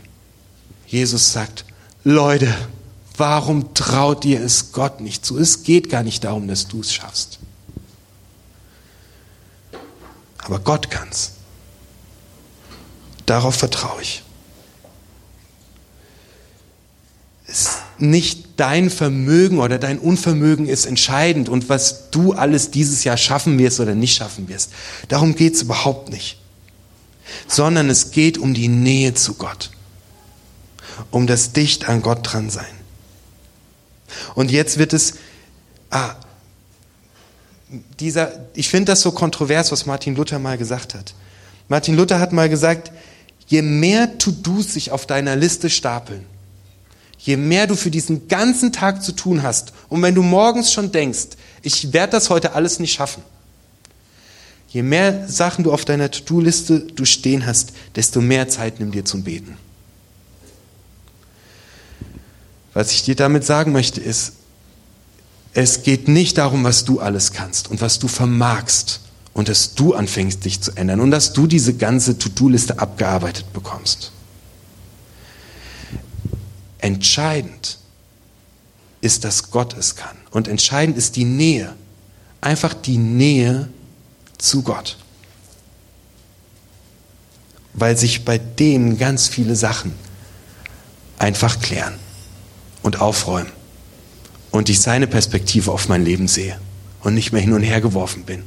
Jesus 0.86 1.32
sagt, 1.32 1.64
Leute, 2.04 2.54
warum 3.16 3.74
traut 3.74 4.24
ihr 4.24 4.40
es 4.40 4.70
Gott 4.72 5.00
nicht 5.00 5.26
zu? 5.26 5.38
Es 5.38 5.64
geht 5.64 5.90
gar 5.90 6.04
nicht 6.04 6.22
darum, 6.22 6.46
dass 6.46 6.68
du 6.68 6.80
es 6.80 6.94
schaffst. 6.94 7.37
Aber 10.48 10.60
Gott 10.60 10.90
kann's. 10.90 11.32
Darauf 13.26 13.54
vertraue 13.54 14.00
ich. 14.00 14.22
Es 17.46 17.78
nicht 17.98 18.48
dein 18.56 18.90
Vermögen 18.90 19.58
oder 19.58 19.78
dein 19.78 19.98
Unvermögen 19.98 20.66
ist 20.68 20.86
entscheidend 20.86 21.48
und 21.48 21.68
was 21.68 22.10
du 22.10 22.32
alles 22.32 22.70
dieses 22.70 23.04
Jahr 23.04 23.16
schaffen 23.16 23.58
wirst 23.58 23.80
oder 23.80 23.94
nicht 23.94 24.16
schaffen 24.16 24.48
wirst. 24.48 24.72
Darum 25.08 25.34
geht 25.34 25.54
es 25.54 25.62
überhaupt 25.62 26.08
nicht. 26.08 26.38
Sondern 27.46 27.90
es 27.90 28.10
geht 28.10 28.38
um 28.38 28.54
die 28.54 28.68
Nähe 28.68 29.14
zu 29.14 29.34
Gott. 29.34 29.70
Um 31.10 31.26
das 31.26 31.52
dicht 31.52 31.88
an 31.88 32.00
Gott 32.00 32.20
dran 32.22 32.48
sein. 32.50 32.64
Und 34.34 34.50
jetzt 34.50 34.78
wird 34.78 34.92
es, 34.92 35.14
ah, 35.90 36.14
dieser, 38.00 38.32
ich 38.54 38.68
finde 38.68 38.92
das 38.92 39.02
so 39.02 39.12
kontrovers, 39.12 39.72
was 39.72 39.86
Martin 39.86 40.16
Luther 40.16 40.38
mal 40.38 40.58
gesagt 40.58 40.94
hat. 40.94 41.14
Martin 41.68 41.96
Luther 41.96 42.18
hat 42.18 42.32
mal 42.32 42.48
gesagt, 42.48 42.92
je 43.46 43.62
mehr 43.62 44.18
To-Dos 44.18 44.74
sich 44.74 44.90
auf 44.90 45.06
deiner 45.06 45.36
Liste 45.36 45.68
stapeln, 45.68 46.24
je 47.18 47.36
mehr 47.36 47.66
du 47.66 47.74
für 47.74 47.90
diesen 47.90 48.28
ganzen 48.28 48.72
Tag 48.72 49.02
zu 49.02 49.12
tun 49.12 49.42
hast 49.42 49.72
und 49.88 50.02
wenn 50.02 50.14
du 50.14 50.22
morgens 50.22 50.72
schon 50.72 50.92
denkst, 50.92 51.28
ich 51.62 51.92
werde 51.92 52.12
das 52.12 52.30
heute 52.30 52.52
alles 52.52 52.78
nicht 52.78 52.92
schaffen, 52.92 53.22
je 54.68 54.82
mehr 54.82 55.28
Sachen 55.28 55.64
du 55.64 55.72
auf 55.72 55.84
deiner 55.84 56.10
To-Do-Liste 56.10 56.80
du 56.80 57.04
stehen 57.04 57.46
hast, 57.46 57.72
desto 57.96 58.20
mehr 58.20 58.48
Zeit 58.48 58.80
nimm 58.80 58.92
dir 58.92 59.04
zum 59.04 59.24
Beten. 59.24 59.56
Was 62.74 62.92
ich 62.92 63.02
dir 63.02 63.16
damit 63.16 63.44
sagen 63.44 63.72
möchte 63.72 64.00
ist, 64.00 64.34
es 65.54 65.82
geht 65.82 66.08
nicht 66.08 66.38
darum, 66.38 66.64
was 66.64 66.84
du 66.84 67.00
alles 67.00 67.32
kannst 67.32 67.68
und 67.68 67.80
was 67.80 67.98
du 67.98 68.08
vermagst 68.08 69.00
und 69.32 69.48
dass 69.48 69.74
du 69.74 69.94
anfängst, 69.94 70.44
dich 70.44 70.60
zu 70.60 70.72
ändern 70.72 71.00
und 71.00 71.10
dass 71.10 71.32
du 71.32 71.46
diese 71.46 71.74
ganze 71.74 72.18
To-Do-Liste 72.18 72.78
abgearbeitet 72.78 73.52
bekommst. 73.52 74.12
Entscheidend 76.78 77.78
ist, 79.00 79.24
dass 79.24 79.50
Gott 79.50 79.76
es 79.76 79.96
kann. 79.96 80.16
Und 80.30 80.48
entscheidend 80.48 80.96
ist 80.96 81.16
die 81.16 81.24
Nähe. 81.24 81.74
Einfach 82.40 82.74
die 82.74 82.98
Nähe 82.98 83.68
zu 84.38 84.62
Gott. 84.62 84.96
Weil 87.74 87.96
sich 87.96 88.24
bei 88.24 88.38
dem 88.38 88.98
ganz 88.98 89.28
viele 89.28 89.56
Sachen 89.56 89.92
einfach 91.18 91.60
klären 91.60 91.94
und 92.82 93.00
aufräumen. 93.00 93.57
Und 94.50 94.68
ich 94.68 94.80
seine 94.80 95.06
Perspektive 95.06 95.72
auf 95.72 95.88
mein 95.88 96.04
Leben 96.04 96.28
sehe 96.28 96.58
und 97.00 97.14
nicht 97.14 97.32
mehr 97.32 97.42
hin 97.42 97.52
und 97.52 97.62
her 97.62 97.80
geworfen 97.80 98.24
bin, 98.24 98.42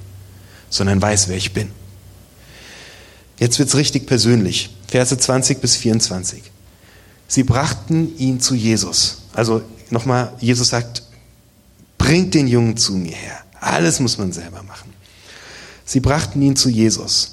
sondern 0.69 1.01
weiß, 1.01 1.27
wer 1.27 1.37
ich 1.37 1.53
bin. 1.53 1.69
Jetzt 3.39 3.59
wird 3.59 3.69
es 3.69 3.75
richtig 3.75 4.05
persönlich. 4.07 4.75
Verse 4.87 5.17
20 5.17 5.61
bis 5.61 5.75
24. 5.75 6.43
Sie 7.27 7.43
brachten 7.43 8.17
ihn 8.17 8.39
zu 8.39 8.55
Jesus. 8.55 9.23
Also 9.33 9.61
nochmal, 9.89 10.33
Jesus 10.39 10.69
sagt, 10.69 11.03
bringt 11.97 12.33
den 12.33 12.47
Jungen 12.47 12.77
zu 12.77 12.93
mir 12.93 13.15
her. 13.15 13.39
Alles 13.59 13.99
muss 13.99 14.17
man 14.17 14.33
selber 14.33 14.63
machen. 14.63 14.91
Sie 15.85 15.99
brachten 15.99 16.41
ihn 16.41 16.55
zu 16.55 16.69
Jesus. 16.69 17.31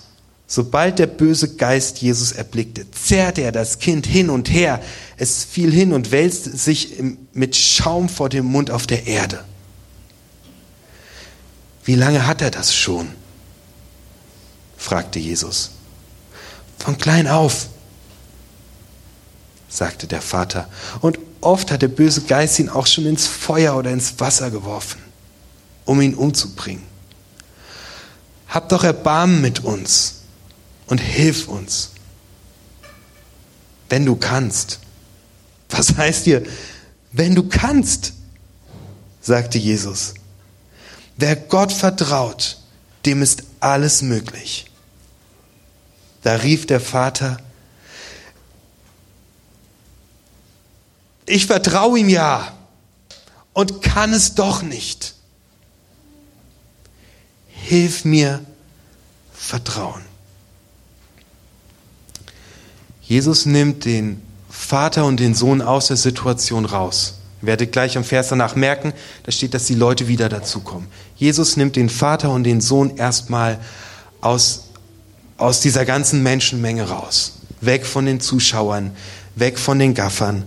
Sobald 0.51 0.99
der 0.99 1.07
böse 1.07 1.57
Geist 1.57 1.99
Jesus 1.99 2.33
erblickte, 2.33 2.91
zerrte 2.91 3.43
er 3.43 3.53
das 3.53 3.81
Kind 3.81 4.07
hin 4.07 4.31
und 4.31 4.51
her. 4.51 4.81
Es 5.19 5.45
fiel 5.45 5.71
hin 5.71 5.93
und 5.93 6.11
wälzte 6.11 6.57
sich 6.57 6.95
mit 7.35 7.55
Schaum 7.55 8.09
vor 8.09 8.31
dem 8.31 8.47
Mund 8.47 8.71
auf 8.71 8.87
der 8.87 9.07
Erde. 9.07 9.45
Wie 11.85 11.97
lange 11.97 12.27
hat 12.27 12.41
er 12.41 12.51
das 12.51 12.75
schon? 12.75 13.09
fragte 14.79 15.19
Jesus. 15.19 15.73
Von 16.79 16.97
klein 16.97 17.29
auf, 17.29 17.67
sagte 19.69 20.07
der 20.07 20.23
Vater. 20.23 20.67
Und 21.03 21.19
oft 21.43 21.71
hat 21.71 21.83
der 21.83 21.89
böse 21.89 22.23
Geist 22.23 22.59
ihn 22.59 22.71
auch 22.71 22.87
schon 22.87 23.05
ins 23.05 23.27
Feuer 23.27 23.77
oder 23.77 23.91
ins 23.91 24.19
Wasser 24.19 24.51
geworfen, 24.51 25.03
um 25.85 26.01
ihn 26.01 26.15
umzubringen. 26.15 26.85
Hab 28.49 28.71
doch 28.71 28.83
Erbarmen 28.83 29.43
mit 29.43 29.63
uns 29.63 30.18
und 30.89 30.99
hilf 30.99 31.49
uns, 31.49 31.93
wenn 33.89 34.05
du 34.05 34.17
kannst. 34.17 34.81
Was 35.71 35.97
heißt 35.97 36.25
hier, 36.25 36.43
wenn 37.13 37.35
du 37.35 37.49
kannst, 37.49 38.15
sagte 39.21 39.59
Jesus. 39.59 40.15
Wer 41.17 41.37
Gott 41.37 41.73
vertraut, 41.73 42.59
dem 43.05 43.23
ist 43.23 43.45
alles 43.61 44.03
möglich. 44.03 44.71
Da 46.23 46.37
rief 46.37 46.67
der 46.67 46.81
Vater, 46.81 47.39
ich 51.27 51.47
vertraue 51.47 51.99
ihm 51.99 52.09
ja 52.09 52.57
und 53.53 53.83
kann 53.83 54.13
es 54.13 54.35
doch 54.35 54.63
nicht. 54.63 55.15
Hilf 57.49 58.05
mir 58.05 58.45
vertrauen. 59.33 60.03
Jesus 63.09 63.47
nimmt 63.47 63.87
den 63.87 64.21
Vater 64.51 65.07
und 65.07 65.19
den 65.19 65.35
Sohn 65.35 65.63
aus 65.63 65.87
der 65.87 65.97
Situation 65.97 66.67
raus. 66.67 67.15
Ihr 67.41 67.49
werdet 67.49 67.73
gleich 67.73 67.97
am 67.97 68.05
Vers 68.05 68.29
danach 68.29 68.55
merken, 68.55 68.93
da 69.23 69.33
steht, 69.33 69.55
dass 69.55 69.65
die 69.65 69.75
Leute 69.75 70.09
wieder 70.09 70.29
dazukommen. 70.29 70.89
Jesus 71.17 71.57
nimmt 71.57 71.77
den 71.77 71.89
Vater 71.89 72.31
und 72.31 72.45
den 72.45 72.61
Sohn 72.61 72.99
erstmal 72.99 73.61
aus, 74.21 74.65
aus 75.39 75.61
dieser 75.61 75.87
ganzen 75.87 76.23
Menschenmenge 76.23 76.87
raus. 76.87 77.39
Weg 77.63 77.87
von 77.87 78.05
den 78.05 78.21
Zuschauern, 78.21 78.95
weg 79.37 79.59
von 79.59 79.79
den 79.79 79.95
Gaffern, 79.95 80.45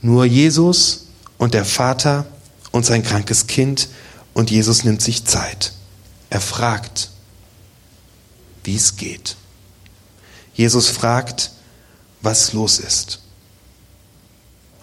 Nur 0.00 0.24
Jesus 0.24 1.08
und 1.36 1.52
der 1.52 1.66
Vater 1.66 2.24
und 2.70 2.86
sein 2.86 3.02
krankes 3.02 3.46
Kind 3.46 3.88
und 4.32 4.50
Jesus 4.50 4.84
nimmt 4.84 5.02
sich 5.02 5.26
Zeit. 5.26 5.72
Er 6.30 6.40
fragt, 6.40 7.10
wie 8.64 8.76
es 8.76 8.96
geht. 8.96 9.36
Jesus 10.56 10.88
fragt, 10.88 11.50
was 12.22 12.54
los 12.54 12.78
ist. 12.78 13.20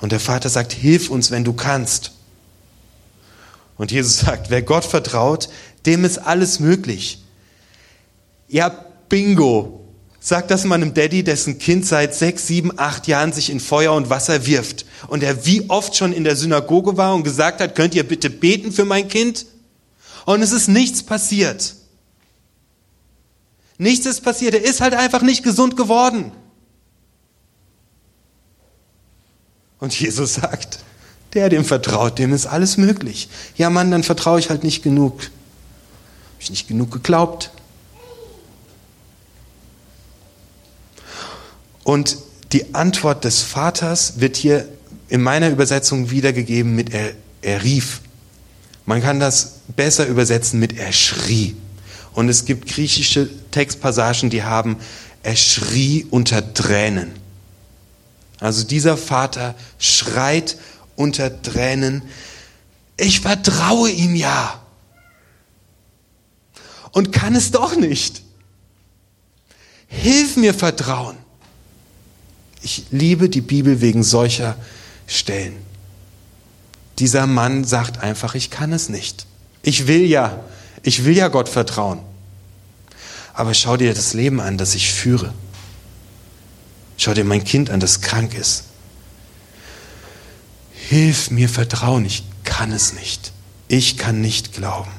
Und 0.02 0.12
der 0.12 0.20
Vater 0.20 0.50
sagt, 0.50 0.72
hilf 0.72 1.10
uns, 1.10 1.32
wenn 1.32 1.44
du 1.44 1.54
kannst. 1.54 2.12
Und 3.78 3.92
Jesus 3.92 4.20
sagt, 4.26 4.50
wer 4.50 4.62
Gott 4.62 4.86
vertraut, 4.86 5.50
dem 5.86 6.06
ist 6.06 6.20
alles 6.20 6.60
möglich. 6.60 7.24
Ja, 8.48 8.70
bingo. 9.10 9.80
Sagt 10.20 10.52
das 10.52 10.64
mal 10.64 10.76
einem 10.76 10.94
Daddy, 10.94 11.24
dessen 11.24 11.58
Kind 11.58 11.86
seit 11.86 12.16
sechs, 12.16 12.48
sieben, 12.48 12.78
acht 12.80 13.08
Jahren 13.08 13.34
sich 13.34 13.50
in 13.50 13.60
Feuer 13.60 13.94
und 13.94 14.10
Wasser 14.10 14.46
wirft 14.46 14.86
und 15.08 15.22
er 15.22 15.46
wie 15.46 15.70
oft 15.70 15.98
schon 15.98 16.14
in 16.14 16.24
der 16.24 16.38
Synagoge 16.38 16.96
war 16.96 17.14
und 17.14 17.24
gesagt 17.24 17.60
hat, 17.60 17.76
könnt 17.76 17.94
ihr 17.94 18.08
bitte 18.08 18.30
beten 18.30 18.72
für 18.72 18.86
mein 18.86 19.10
Kind? 19.10 19.46
Und 20.26 20.42
es 20.42 20.54
ist 20.54 20.70
nichts 20.70 21.04
passiert. 21.04 21.76
Nichts 23.78 24.06
ist 24.06 24.22
passiert. 24.22 24.54
Er 24.54 24.64
ist 24.64 24.82
halt 24.82 24.94
einfach 24.94 25.22
nicht 25.22 25.44
gesund 25.44 25.78
geworden. 25.78 26.32
Und 29.80 30.00
Jesus 30.00 30.36
sagt, 30.36 30.80
der 31.34 31.50
dem 31.50 31.66
vertraut, 31.66 32.20
dem 32.20 32.34
ist 32.34 32.46
alles 32.46 32.78
möglich. 32.78 33.28
Ja 33.58 33.70
Mann, 33.70 33.92
dann 33.92 34.04
vertraue 34.04 34.40
ich 34.40 34.50
halt 34.50 34.64
nicht 34.64 34.84
genug. 34.84 35.20
Habe 35.22 35.32
ich 36.40 36.50
nicht 36.50 36.68
genug 36.68 36.92
geglaubt. 36.92 37.52
Und 41.84 42.18
die 42.54 42.76
Antwort 42.76 43.26
des 43.26 43.42
Vaters 43.42 44.20
wird 44.20 44.38
hier 44.38 44.70
in 45.10 45.22
meiner 45.22 45.50
Übersetzung 45.50 46.12
wiedergegeben 46.12 46.76
mit 46.76 46.94
er, 46.94 47.12
er 47.42 47.64
rief. 47.64 48.02
Man 48.86 49.02
kann 49.02 49.20
das 49.20 49.60
besser 49.76 50.08
übersetzen 50.08 50.60
mit 50.60 50.78
er 50.78 50.94
schrie. 50.94 51.56
Und 52.14 52.30
es 52.30 52.46
gibt 52.46 52.68
griechische 52.68 53.30
Textpassagen, 53.52 54.30
die 54.30 54.44
haben 54.44 54.78
er 55.24 55.38
schrie 55.38 56.06
unter 56.10 56.54
Tränen. 56.54 57.14
Also 58.40 58.66
dieser 58.66 58.98
Vater 58.98 59.56
schreit 59.80 60.58
unter 60.98 61.42
Tränen, 61.42 62.04
ich 62.98 63.22
vertraue 63.22 63.90
ihm 63.90 64.16
ja. 64.16 64.62
Und 66.92 67.12
kann 67.12 67.36
es 67.36 67.52
doch 67.52 67.76
nicht. 67.76 68.22
Hilf 69.88 70.36
mir 70.36 70.54
vertrauen. 70.54 71.18
Ich 72.62 72.86
liebe 72.92 73.30
die 73.30 73.42
Bibel 73.42 73.82
wegen 73.82 74.04
solcher 74.04 74.56
Stellen. 75.08 75.56
Dieser 77.00 77.26
Mann 77.26 77.64
sagt 77.64 78.00
einfach, 78.00 78.36
ich 78.36 78.50
kann 78.50 78.74
es 78.74 78.90
nicht. 78.90 79.26
Ich 79.64 79.88
will 79.88 80.06
ja, 80.06 80.44
ich 80.84 81.06
will 81.06 81.16
ja 81.16 81.30
Gott 81.30 81.50
vertrauen. 81.50 82.00
Aber 83.34 83.54
schau 83.54 83.78
dir 83.78 83.94
das 83.94 84.14
Leben 84.14 84.40
an, 84.40 84.58
das 84.58 84.76
ich 84.76 84.92
führe. 84.92 85.34
Schau 86.98 87.14
dir 87.14 87.24
mein 87.24 87.44
Kind 87.44 87.70
an, 87.70 87.80
das 87.80 88.02
krank 88.02 88.36
ist. 88.36 88.66
Hilf 90.74 91.32
mir 91.32 91.50
vertrauen, 91.50 92.06
ich 92.06 92.24
kann 92.44 92.72
es 92.72 92.94
nicht. 92.94 93.32
Ich 93.68 93.98
kann 93.98 94.22
nicht 94.22 94.54
glauben. 94.54 94.92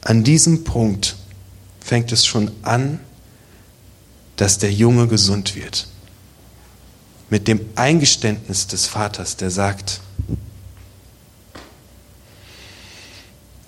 An 0.00 0.24
diesem 0.24 0.64
Punkt 0.64 1.16
fängt 1.80 2.12
es 2.12 2.24
schon 2.24 2.50
an, 2.62 3.00
dass 4.36 4.56
der 4.56 4.72
Junge 4.72 5.06
gesund 5.08 5.54
wird. 5.54 5.88
Mit 7.30 7.46
dem 7.46 7.60
Eingeständnis 7.74 8.66
des 8.66 8.86
Vaters, 8.86 9.36
der 9.36 9.50
sagt, 9.50 10.00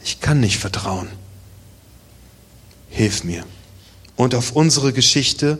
ich 0.02 0.20
kann 0.20 0.40
nicht 0.40 0.58
vertrauen. 0.58 1.08
Hilf 2.88 3.24
mir. 3.24 3.44
Und 4.16 4.34
auf 4.34 4.52
unsere 4.52 4.92
Geschichte, 4.92 5.58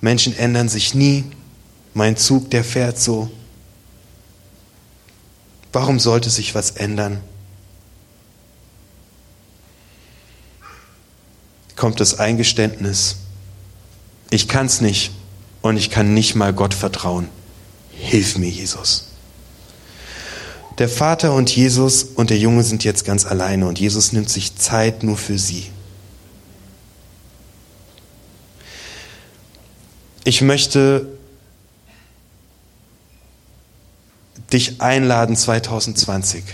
Menschen 0.00 0.36
ändern 0.36 0.68
sich 0.68 0.94
nie, 0.94 1.24
mein 1.94 2.16
Zug, 2.16 2.50
der 2.50 2.64
fährt 2.64 2.98
so. 2.98 3.30
Warum 5.72 6.00
sollte 6.00 6.30
sich 6.30 6.54
was 6.54 6.72
ändern? 6.72 7.22
kommt 11.82 11.98
das 11.98 12.20
Eingeständnis, 12.20 13.16
ich 14.30 14.46
kann 14.46 14.66
es 14.66 14.80
nicht 14.80 15.10
und 15.62 15.76
ich 15.76 15.90
kann 15.90 16.14
nicht 16.14 16.34
mal 16.34 16.52
Gott 16.52 16.74
vertrauen. 16.74 17.28
Hilf 17.90 18.36
mir, 18.36 18.48
Jesus. 18.50 19.08
Der 20.78 20.88
Vater 20.88 21.34
und 21.34 21.54
Jesus 21.54 22.02
und 22.02 22.30
der 22.30 22.38
Junge 22.38 22.64
sind 22.64 22.84
jetzt 22.84 23.04
ganz 23.04 23.26
alleine 23.26 23.66
und 23.66 23.78
Jesus 23.78 24.12
nimmt 24.12 24.28
sich 24.28 24.56
Zeit 24.56 25.02
nur 25.02 25.16
für 25.16 25.38
sie. 25.38 25.70
Ich 30.24 30.40
möchte 30.40 31.06
dich 34.52 34.80
einladen 34.80 35.36
2020 35.36 36.44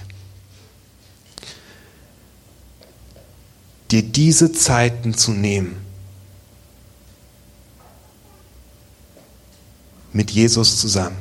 dir 3.91 4.03
diese 4.03 4.53
Zeiten 4.53 5.15
zu 5.15 5.33
nehmen, 5.33 5.77
mit 10.19 10.33
Jesus 10.33 10.81
zusammen. 10.81 11.17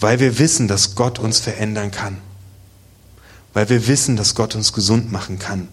Weil 0.00 0.18
wir 0.18 0.38
wissen, 0.38 0.66
dass 0.66 0.94
Gott 0.94 1.18
uns 1.18 1.40
verändern 1.40 1.90
kann. 1.90 2.16
Weil 3.52 3.68
wir 3.68 3.86
wissen, 3.86 4.16
dass 4.16 4.34
Gott 4.34 4.54
uns 4.54 4.72
gesund 4.72 5.12
machen 5.12 5.38
kann. 5.38 5.68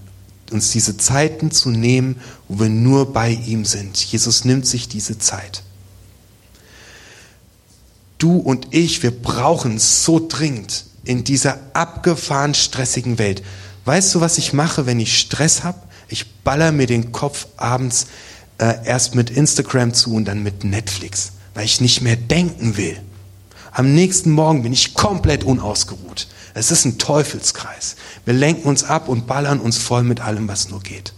Uns 0.51 0.71
diese 0.71 0.97
Zeiten 0.97 1.49
zu 1.51 1.69
nehmen, 1.69 2.19
wo 2.49 2.59
wir 2.59 2.67
nur 2.67 3.13
bei 3.13 3.29
ihm 3.29 3.63
sind. 3.63 3.97
Jesus 3.97 4.43
nimmt 4.43 4.67
sich 4.67 4.89
diese 4.89 5.17
Zeit. 5.17 5.63
Du 8.17 8.35
und 8.35 8.67
ich, 8.71 9.01
wir 9.01 9.11
brauchen 9.11 9.77
es 9.77 10.03
so 10.03 10.27
dringend 10.27 10.87
in 11.05 11.23
dieser 11.23 11.57
abgefahren 11.71 12.53
stressigen 12.53 13.17
Welt. 13.17 13.43
Weißt 13.85 14.13
du, 14.13 14.19
was 14.19 14.37
ich 14.37 14.51
mache, 14.51 14.85
wenn 14.85 14.99
ich 14.99 15.17
Stress 15.17 15.63
habe? 15.63 15.79
Ich 16.09 16.33
baller 16.43 16.73
mir 16.73 16.85
den 16.85 17.13
Kopf 17.13 17.47
abends 17.55 18.07
äh, 18.57 18.85
erst 18.85 19.15
mit 19.15 19.29
Instagram 19.29 19.93
zu 19.93 20.13
und 20.13 20.25
dann 20.25 20.43
mit 20.43 20.63
Netflix, 20.63 21.33
weil 21.53 21.65
ich 21.65 21.81
nicht 21.81 22.01
mehr 22.01 22.15
denken 22.15 22.77
will. 22.77 22.97
Am 23.71 23.93
nächsten 23.93 24.31
Morgen 24.31 24.63
bin 24.63 24.73
ich 24.73 24.93
komplett 24.93 25.43
unausgeruht. 25.43 26.27
Es 26.53 26.69
ist 26.69 26.85
ein 26.85 26.99
Teufelskreis. 26.99 27.95
Wir 28.25 28.33
lenken 28.33 28.67
uns 28.67 28.83
ab 28.83 29.09
und 29.09 29.25
ballern 29.25 29.59
uns 29.59 29.77
voll 29.77 30.03
mit 30.03 30.21
allem, 30.21 30.47
was 30.47 30.69
nur 30.69 30.81
geht. 30.81 31.13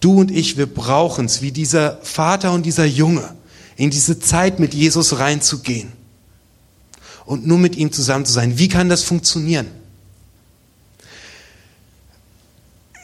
Du 0.00 0.20
und 0.20 0.30
ich, 0.30 0.56
wir 0.56 0.66
brauchen 0.66 1.24
es, 1.24 1.42
wie 1.42 1.50
dieser 1.50 1.98
Vater 2.02 2.52
und 2.52 2.66
dieser 2.66 2.84
Junge, 2.84 3.34
in 3.76 3.90
diese 3.90 4.20
Zeit 4.20 4.58
mit 4.60 4.74
Jesus 4.74 5.18
reinzugehen 5.18 5.92
und 7.24 7.46
nur 7.46 7.58
mit 7.58 7.76
ihm 7.76 7.90
zusammen 7.90 8.26
zu 8.26 8.32
sein. 8.32 8.58
Wie 8.58 8.68
kann 8.68 8.88
das 8.88 9.02
funktionieren? 9.02 9.66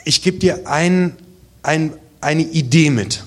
ich 0.04 0.22
gebe 0.22 0.38
dir 0.38 0.68
ein, 0.68 1.16
ein, 1.64 1.92
eine 2.20 2.42
Idee 2.42 2.90
mit 2.90 3.24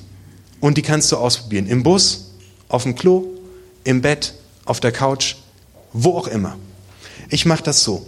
und 0.59 0.77
die 0.77 0.81
kannst 0.81 1.11
du 1.11 1.17
ausprobieren. 1.17 1.67
Im 1.67 1.83
Bus, 1.83 2.31
auf 2.69 2.83
dem 2.83 2.95
Klo, 2.95 3.25
im 3.83 4.01
Bett, 4.01 4.33
auf 4.65 4.79
der 4.79 4.91
Couch, 4.91 5.35
wo 5.93 6.17
auch 6.17 6.27
immer. 6.27 6.57
Ich 7.29 7.45
mache 7.45 7.63
das 7.63 7.83
so. 7.83 8.05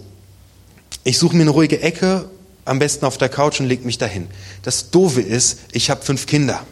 Ich 1.04 1.18
suche 1.18 1.36
mir 1.36 1.42
eine 1.42 1.50
ruhige 1.50 1.80
Ecke, 1.80 2.28
am 2.64 2.78
besten 2.78 3.06
auf 3.06 3.18
der 3.18 3.28
Couch 3.28 3.60
und 3.60 3.66
lege 3.66 3.84
mich 3.84 3.98
dahin. 3.98 4.28
Das 4.62 4.90
Doofe 4.90 5.20
ist, 5.20 5.60
ich 5.72 5.90
habe 5.90 6.02
fünf 6.02 6.26
Kinder. 6.26 6.64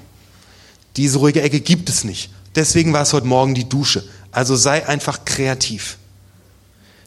Diese 0.96 1.18
ruhige 1.18 1.42
Ecke 1.42 1.60
gibt 1.60 1.88
es 1.88 2.04
nicht. 2.04 2.30
Deswegen 2.54 2.92
war 2.92 3.02
es 3.02 3.12
heute 3.12 3.26
Morgen 3.26 3.54
die 3.54 3.68
Dusche. 3.68 4.04
Also 4.30 4.56
sei 4.56 4.86
einfach 4.86 5.24
kreativ. 5.24 5.98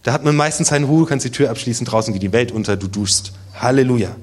Da 0.03 0.13
hat 0.13 0.23
man 0.23 0.35
meistens 0.35 0.69
seine 0.69 0.87
Ruhe, 0.87 1.05
kannst 1.05 1.25
die 1.25 1.31
Tür 1.31 1.51
abschließen, 1.51 1.85
draußen 1.85 2.13
geht 2.13 2.23
die 2.23 2.31
Welt 2.31 2.51
unter, 2.51 2.75
du 2.75 2.87
duschst. 2.87 3.33
Halleluja. 3.53 4.15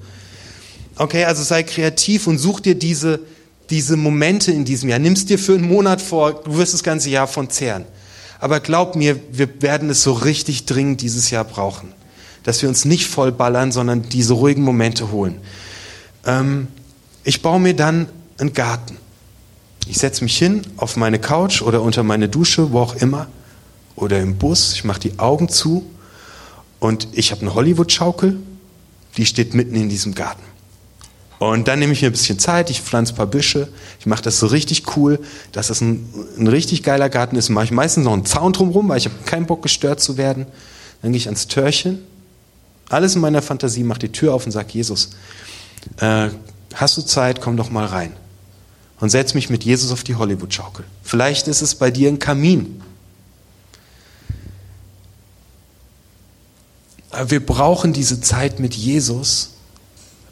Okay, 0.98 1.24
also 1.24 1.42
sei 1.42 1.62
kreativ 1.62 2.26
und 2.26 2.38
such 2.38 2.60
dir 2.60 2.74
diese, 2.74 3.20
diese 3.70 3.96
Momente 3.96 4.52
in 4.52 4.64
diesem 4.64 4.88
Jahr. 4.88 4.98
Nimmst 4.98 5.30
dir 5.30 5.38
für 5.38 5.54
einen 5.54 5.68
Monat 5.68 6.02
vor, 6.02 6.42
du 6.42 6.56
wirst 6.56 6.74
das 6.74 6.82
ganze 6.82 7.10
Jahr 7.10 7.26
von 7.26 7.50
zehren. 7.50 7.84
Aber 8.40 8.60
glaub 8.60 8.96
mir, 8.96 9.18
wir 9.32 9.62
werden 9.62 9.90
es 9.90 10.02
so 10.02 10.12
richtig 10.12 10.66
dringend 10.66 11.00
dieses 11.00 11.30
Jahr 11.30 11.44
brauchen. 11.44 11.92
Dass 12.42 12.62
wir 12.62 12.68
uns 12.68 12.84
nicht 12.84 13.06
vollballern, 13.06 13.72
sondern 13.72 14.02
diese 14.02 14.34
ruhigen 14.34 14.62
Momente 14.62 15.10
holen. 15.10 15.40
Ähm, 16.24 16.68
ich 17.24 17.42
baue 17.42 17.60
mir 17.60 17.74
dann 17.74 18.08
einen 18.38 18.52
Garten. 18.52 18.96
Ich 19.86 19.98
setze 19.98 20.22
mich 20.22 20.36
hin 20.36 20.62
auf 20.76 20.96
meine 20.96 21.18
Couch 21.18 21.62
oder 21.62 21.82
unter 21.82 22.02
meine 22.02 22.28
Dusche, 22.28 22.72
wo 22.72 22.80
auch 22.80 22.96
immer, 22.96 23.28
oder 23.96 24.20
im 24.20 24.36
Bus. 24.36 24.74
Ich 24.74 24.84
mache 24.84 25.00
die 25.00 25.18
Augen 25.18 25.48
zu 25.48 25.84
und 26.78 27.08
ich 27.12 27.32
habe 27.32 27.42
eine 27.42 27.54
Hollywood-Schaukel 27.54 28.38
die 29.18 29.26
steht 29.26 29.52
mitten 29.52 29.74
in 29.74 29.88
diesem 29.88 30.14
Garten. 30.14 30.42
Und 31.38 31.68
dann 31.68 31.78
nehme 31.78 31.92
ich 31.92 32.02
mir 32.02 32.08
ein 32.08 32.12
bisschen 32.12 32.38
Zeit, 32.38 32.68
ich 32.68 32.80
pflanze 32.80 33.12
ein 33.12 33.16
paar 33.16 33.26
Büsche, 33.26 33.68
ich 34.00 34.06
mache 34.06 34.22
das 34.22 34.40
so 34.40 34.46
richtig 34.48 34.96
cool, 34.96 35.20
dass 35.52 35.68
das 35.68 35.80
ein, 35.80 36.08
ein 36.36 36.48
richtig 36.48 36.82
geiler 36.82 37.08
Garten 37.08 37.36
ist. 37.36 37.48
Mache 37.48 37.66
ich 37.66 37.70
meistens 37.70 38.04
noch 38.04 38.12
einen 38.12 38.26
Zaun 38.26 38.52
drumherum, 38.52 38.88
weil 38.88 38.98
ich 38.98 39.04
habe 39.04 39.14
keinen 39.24 39.46
Bock 39.46 39.62
gestört 39.62 40.00
zu 40.00 40.16
werden. 40.16 40.46
Dann 41.00 41.12
gehe 41.12 41.18
ich 41.18 41.26
ans 41.26 41.46
Türchen, 41.46 42.00
alles 42.88 43.14
in 43.14 43.20
meiner 43.20 43.40
Fantasie, 43.40 43.84
mache 43.84 44.00
die 44.00 44.12
Tür 44.12 44.34
auf 44.34 44.46
und 44.46 44.52
sage, 44.52 44.68
Jesus, 44.72 45.10
äh, 45.98 46.30
hast 46.74 46.96
du 46.96 47.02
Zeit, 47.02 47.40
komm 47.40 47.56
doch 47.56 47.70
mal 47.70 47.86
rein. 47.86 48.12
Und 48.98 49.10
setz 49.10 49.34
mich 49.34 49.48
mit 49.48 49.62
Jesus 49.62 49.92
auf 49.92 50.02
die 50.02 50.16
Hollywood-Schaukel. 50.16 50.84
Vielleicht 51.04 51.46
ist 51.46 51.62
es 51.62 51.76
bei 51.76 51.92
dir 51.92 52.08
ein 52.08 52.18
Kamin. 52.18 52.82
Aber 57.10 57.30
wir 57.30 57.44
brauchen 57.44 57.92
diese 57.92 58.20
Zeit 58.20 58.58
mit 58.58 58.74
Jesus, 58.74 59.50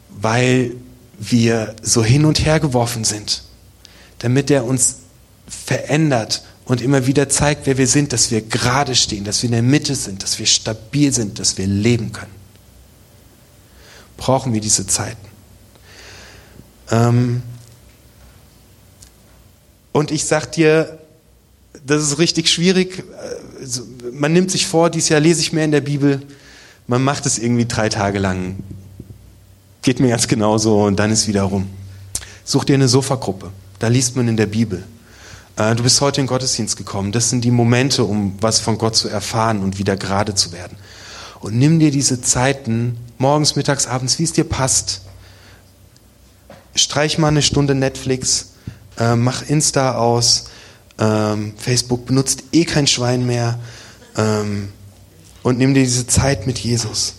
weil 0.09 0.75
wir 1.17 1.75
so 1.81 2.03
hin 2.03 2.25
und 2.25 2.45
her 2.45 2.59
geworfen 2.59 3.03
sind, 3.03 3.43
damit 4.19 4.51
er 4.51 4.65
uns 4.65 4.97
verändert 5.47 6.43
und 6.65 6.81
immer 6.81 7.07
wieder 7.07 7.29
zeigt, 7.29 7.65
wer 7.65 7.77
wir 7.77 7.87
sind, 7.87 8.13
dass 8.13 8.29
wir 8.29 8.41
gerade 8.41 8.95
stehen, 8.95 9.23
dass 9.23 9.41
wir 9.41 9.47
in 9.47 9.53
der 9.53 9.63
Mitte 9.63 9.95
sind, 9.95 10.21
dass 10.23 10.37
wir 10.37 10.45
stabil 10.45 11.13
sind, 11.13 11.39
dass 11.39 11.57
wir 11.57 11.65
leben 11.65 12.11
können. 12.11 12.35
Brauchen 14.17 14.53
wir 14.53 14.61
diese 14.61 14.85
Zeiten. 14.85 15.27
Ähm 16.91 17.41
und 19.91 20.11
ich 20.11 20.25
sag 20.25 20.51
dir, 20.51 20.99
das 21.85 22.03
ist 22.03 22.19
richtig 22.19 22.49
schwierig. 22.49 22.99
Äh, 22.99 24.11
man 24.11 24.33
nimmt 24.33 24.51
sich 24.51 24.67
vor, 24.67 24.89
dieses 24.89 25.09
Jahr 25.09 25.19
lese 25.19 25.41
ich 25.41 25.53
mehr 25.53 25.65
in 25.65 25.71
der 25.71 25.81
Bibel. 25.81 26.21
Man 26.85 27.03
macht 27.03 27.25
es 27.25 27.37
irgendwie 27.37 27.65
drei 27.65 27.89
Tage 27.89 28.19
lang 28.19 28.57
Geht 29.87 30.01
mir 30.01 30.09
ganz 30.09 30.27
genauso 30.27 30.83
und 30.83 30.97
dann 30.97 31.11
ist 31.11 31.29
wieder 31.29 31.43
rum. 31.43 31.69
Such 32.43 32.65
dir 32.65 32.73
eine 32.73 32.89
Sofagruppe. 32.89 33.51
Da 33.79 33.87
liest 33.87 34.17
man 34.17 34.27
in 34.27 34.35
der 34.35 34.47
Bibel. 34.47 34.83
Äh, 35.55 35.75
du 35.75 35.83
bist 35.83 36.01
heute 36.01 36.19
in 36.19 36.25
den 36.25 36.29
Gottesdienst 36.29 36.75
gekommen. 36.75 37.13
Das 37.13 37.29
sind 37.29 37.45
die 37.45 37.51
Momente, 37.51 38.03
um 38.03 38.35
was 38.41 38.59
von 38.59 38.77
Gott 38.77 38.97
zu 38.97 39.07
erfahren 39.07 39.63
und 39.63 39.77
wieder 39.77 39.95
gerade 39.95 40.35
zu 40.35 40.51
werden. 40.51 40.77
Und 41.39 41.55
nimm 41.55 41.79
dir 41.79 41.89
diese 41.89 42.19
Zeiten, 42.19 42.97
morgens, 43.17 43.55
mittags, 43.55 43.87
abends, 43.87 44.19
wie 44.19 44.23
es 44.23 44.33
dir 44.33 44.43
passt. 44.43 45.03
Streich 46.75 47.17
mal 47.17 47.29
eine 47.29 47.41
Stunde 47.41 47.73
Netflix, 47.73 48.55
äh, 48.99 49.15
mach 49.15 49.43
Insta 49.43 49.95
aus, 49.95 50.49
ähm, 50.99 51.53
Facebook 51.55 52.07
benutzt 52.07 52.43
eh 52.51 52.65
kein 52.65 52.87
Schwein 52.87 53.25
mehr 53.25 53.57
ähm, 54.17 54.67
und 55.43 55.57
nimm 55.57 55.73
dir 55.73 55.83
diese 55.85 56.07
Zeit 56.07 56.45
mit 56.45 56.59
Jesus. 56.59 57.13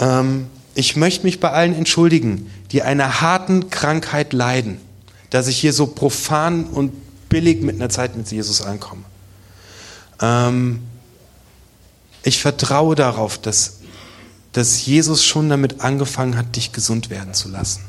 Ähm, 0.00 0.48
ich 0.78 0.94
möchte 0.94 1.24
mich 1.24 1.40
bei 1.40 1.50
allen 1.50 1.74
entschuldigen, 1.74 2.48
die 2.70 2.82
einer 2.82 3.20
harten 3.20 3.68
Krankheit 3.68 4.32
leiden, 4.32 4.78
dass 5.28 5.48
ich 5.48 5.58
hier 5.58 5.72
so 5.72 5.88
profan 5.88 6.66
und 6.66 6.92
billig 7.28 7.62
mit 7.62 7.74
einer 7.74 7.88
Zeit 7.88 8.16
mit 8.16 8.30
Jesus 8.30 8.62
ankomme. 8.62 9.02
Ähm, 10.20 10.78
ich 12.22 12.38
vertraue 12.38 12.94
darauf, 12.94 13.38
dass, 13.38 13.80
dass 14.52 14.86
Jesus 14.86 15.24
schon 15.24 15.48
damit 15.48 15.80
angefangen 15.80 16.36
hat, 16.36 16.54
dich 16.54 16.70
gesund 16.70 17.10
werden 17.10 17.34
zu 17.34 17.48
lassen. 17.48 17.82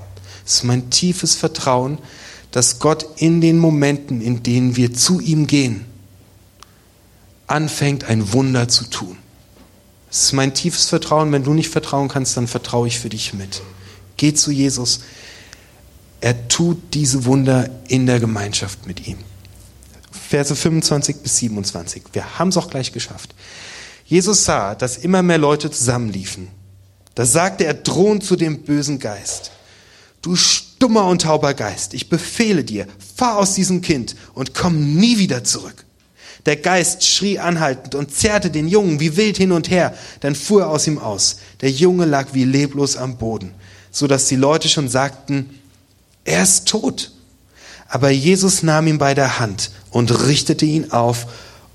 Es 0.43 0.55
ist 0.55 0.63
mein 0.63 0.89
tiefes 0.89 1.35
Vertrauen, 1.35 1.99
dass 2.49 2.79
Gott 2.79 3.05
in 3.17 3.39
den 3.39 3.59
Momenten, 3.59 4.19
in 4.19 4.41
denen 4.41 4.75
wir 4.75 4.95
zu 4.95 5.19
ihm 5.19 5.45
gehen, 5.45 5.85
anfängt, 7.45 8.05
ein 8.05 8.33
Wunder 8.33 8.67
zu 8.67 8.85
tun. 8.85 9.15
Es 10.11 10.23
ist 10.23 10.33
mein 10.33 10.53
tiefes 10.53 10.85
Vertrauen. 10.85 11.31
Wenn 11.31 11.43
du 11.43 11.53
nicht 11.53 11.69
vertrauen 11.69 12.07
kannst, 12.07 12.35
dann 12.37 12.47
vertraue 12.47 12.87
ich 12.87 12.99
für 12.99 13.09
dich 13.09 13.33
mit. 13.33 13.61
Geh 14.17 14.33
zu 14.33 14.51
Jesus. 14.51 15.01
Er 16.21 16.47
tut 16.47 16.93
diese 16.93 17.25
Wunder 17.25 17.69
in 17.87 18.05
der 18.05 18.19
Gemeinschaft 18.19 18.85
mit 18.85 19.07
ihm. 19.07 19.17
Verse 20.11 20.55
25 20.55 21.17
bis 21.17 21.37
27. 21.37 22.03
Wir 22.13 22.37
haben 22.37 22.49
es 22.49 22.57
auch 22.57 22.69
gleich 22.69 22.91
geschafft. 22.91 23.33
Jesus 24.05 24.45
sah, 24.45 24.75
dass 24.75 24.97
immer 24.97 25.21
mehr 25.21 25.37
Leute 25.37 25.71
zusammenliefen. 25.71 26.47
Da 27.15 27.25
sagte 27.25 27.65
er 27.65 27.73
drohend 27.75 28.23
zu 28.23 28.35
dem 28.35 28.63
bösen 28.63 28.99
Geist. 28.99 29.51
Du 30.21 30.35
stummer 30.35 31.05
und 31.05 31.21
tauber 31.21 31.53
Geist, 31.53 31.93
ich 31.93 32.09
befehle 32.09 32.63
dir, 32.63 32.87
fahr 33.15 33.37
aus 33.37 33.53
diesem 33.53 33.81
Kind 33.81 34.15
und 34.33 34.53
komm 34.53 34.95
nie 34.95 35.17
wieder 35.17 35.43
zurück. 35.43 35.85
Der 36.45 36.55
Geist 36.55 37.03
schrie 37.03 37.39
anhaltend 37.39 37.95
und 37.95 38.15
zerrte 38.15 38.49
den 38.49 38.67
Jungen 38.67 38.99
wie 38.99 39.17
wild 39.17 39.37
hin 39.37 39.51
und 39.51 39.69
her, 39.69 39.93
dann 40.21 40.35
fuhr 40.35 40.61
er 40.63 40.69
aus 40.69 40.87
ihm 40.87 40.97
aus. 40.97 41.37
Der 41.61 41.69
Junge 41.69 42.05
lag 42.05 42.29
wie 42.33 42.45
leblos 42.45 42.95
am 42.95 43.17
Boden, 43.17 43.53
so 43.91 44.07
dass 44.07 44.27
die 44.27 44.35
Leute 44.35 44.69
schon 44.69 44.87
sagten, 44.87 45.49
er 46.23 46.43
ist 46.43 46.67
tot. 46.67 47.11
Aber 47.87 48.09
Jesus 48.09 48.63
nahm 48.63 48.87
ihn 48.87 48.99
bei 48.99 49.13
der 49.13 49.39
Hand 49.39 49.71
und 49.89 50.27
richtete 50.27 50.65
ihn 50.65 50.91
auf 50.91 51.27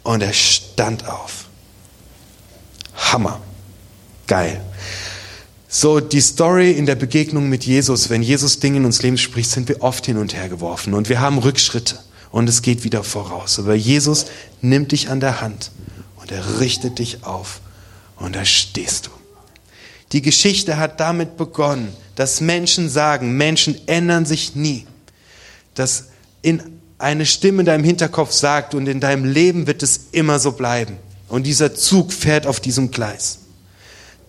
und 0.03 0.23
er 0.23 0.33
stand 0.33 1.09
auf. 1.09 1.47
Hammer. 2.95 3.41
Geil. 4.27 4.61
So, 5.69 5.99
die 5.99 6.21
Story 6.21 6.71
in 6.71 6.87
der 6.87 6.95
Begegnung 6.95 7.49
mit 7.49 7.65
Jesus, 7.65 8.09
wenn 8.09 8.23
Jesus 8.23 8.61
Dinge 8.61 8.77
in 8.77 8.85
uns 8.85 9.03
Leben 9.03 9.19
spricht, 9.19 9.51
sind 9.51 9.69
wir 9.69 9.83
oft 9.83 10.07
hin 10.07 10.19
und 10.19 10.35
her 10.35 10.49
geworfen 10.49 10.95
und 10.95 11.09
wir 11.09 11.21
haben 11.21 11.39
Rückschritte 11.39 11.99
und 12.35 12.49
es 12.49 12.63
geht 12.63 12.83
wieder 12.83 13.05
voraus. 13.05 13.61
Aber 13.61 13.77
Jesus 13.77 14.27
nimmt 14.61 14.91
dich 14.91 15.09
an 15.09 15.21
der 15.21 15.41
Hand 15.41 15.71
und 16.17 16.33
er 16.33 16.59
richtet 16.59 16.99
dich 16.99 17.23
auf 17.23 17.61
und 18.17 18.35
da 18.35 18.45
stehst 18.45 19.07
du. 19.07 19.11
Die 20.11 20.21
Geschichte 20.21 20.77
hat 20.77 20.99
damit 20.99 21.37
begonnen, 21.37 21.95
dass 22.17 22.41
Menschen 22.41 22.91
sagen, 22.91 23.37
Menschen 23.37 23.77
ändern 23.87 24.27
sich 24.27 24.57
nie. 24.57 24.85
Dass 25.75 26.07
in 26.43 26.61
eine 26.99 27.25
Stimme 27.25 27.61
in 27.61 27.67
deinem 27.67 27.85
Hinterkopf 27.85 28.33
sagt 28.33 28.75
und 28.75 28.89
in 28.89 28.99
deinem 28.99 29.27
Leben 29.27 29.69
wird 29.69 29.85
es 29.85 30.09
immer 30.11 30.41
so 30.41 30.51
bleiben. 30.51 30.97
Und 31.29 31.45
dieser 31.45 31.77
Zug 31.77 32.13
fährt 32.13 32.49
auf 32.49 32.59
diesem 32.59 32.91
Gleis. 32.91 33.39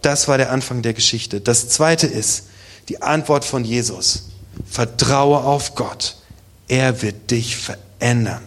Das 0.04 0.28
war 0.28 0.38
der 0.38 0.52
Anfang 0.52 0.84
der 0.84 0.94
Geschichte. 0.94 1.41
Das 1.41 1.70
zweite 1.70 2.06
ist 2.06 2.50
die 2.88 3.02
Antwort 3.02 3.46
von 3.46 3.65
Jesus. 3.65 4.26
Vertraue 4.70 5.39
auf 5.39 5.74
Gott. 5.74 6.18
Er 6.68 7.02
wird 7.02 7.32
dich 7.32 7.58
verändern 7.58 7.85
ändern. 8.00 8.42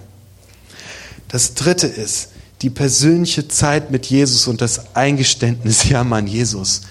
Das 1.29 1.55
dritte 1.55 1.87
ist 1.87 2.31
die 2.63 2.71
persönliche 2.71 3.49
Zeit 3.49 3.91
mit 3.91 4.07
Jesus 4.07 4.47
und 4.47 4.61
das 4.61 4.97
Eingeständnis, 4.97 5.89
ja 5.89 6.05
Mann, 6.05 6.27
Jesus, 6.27 6.83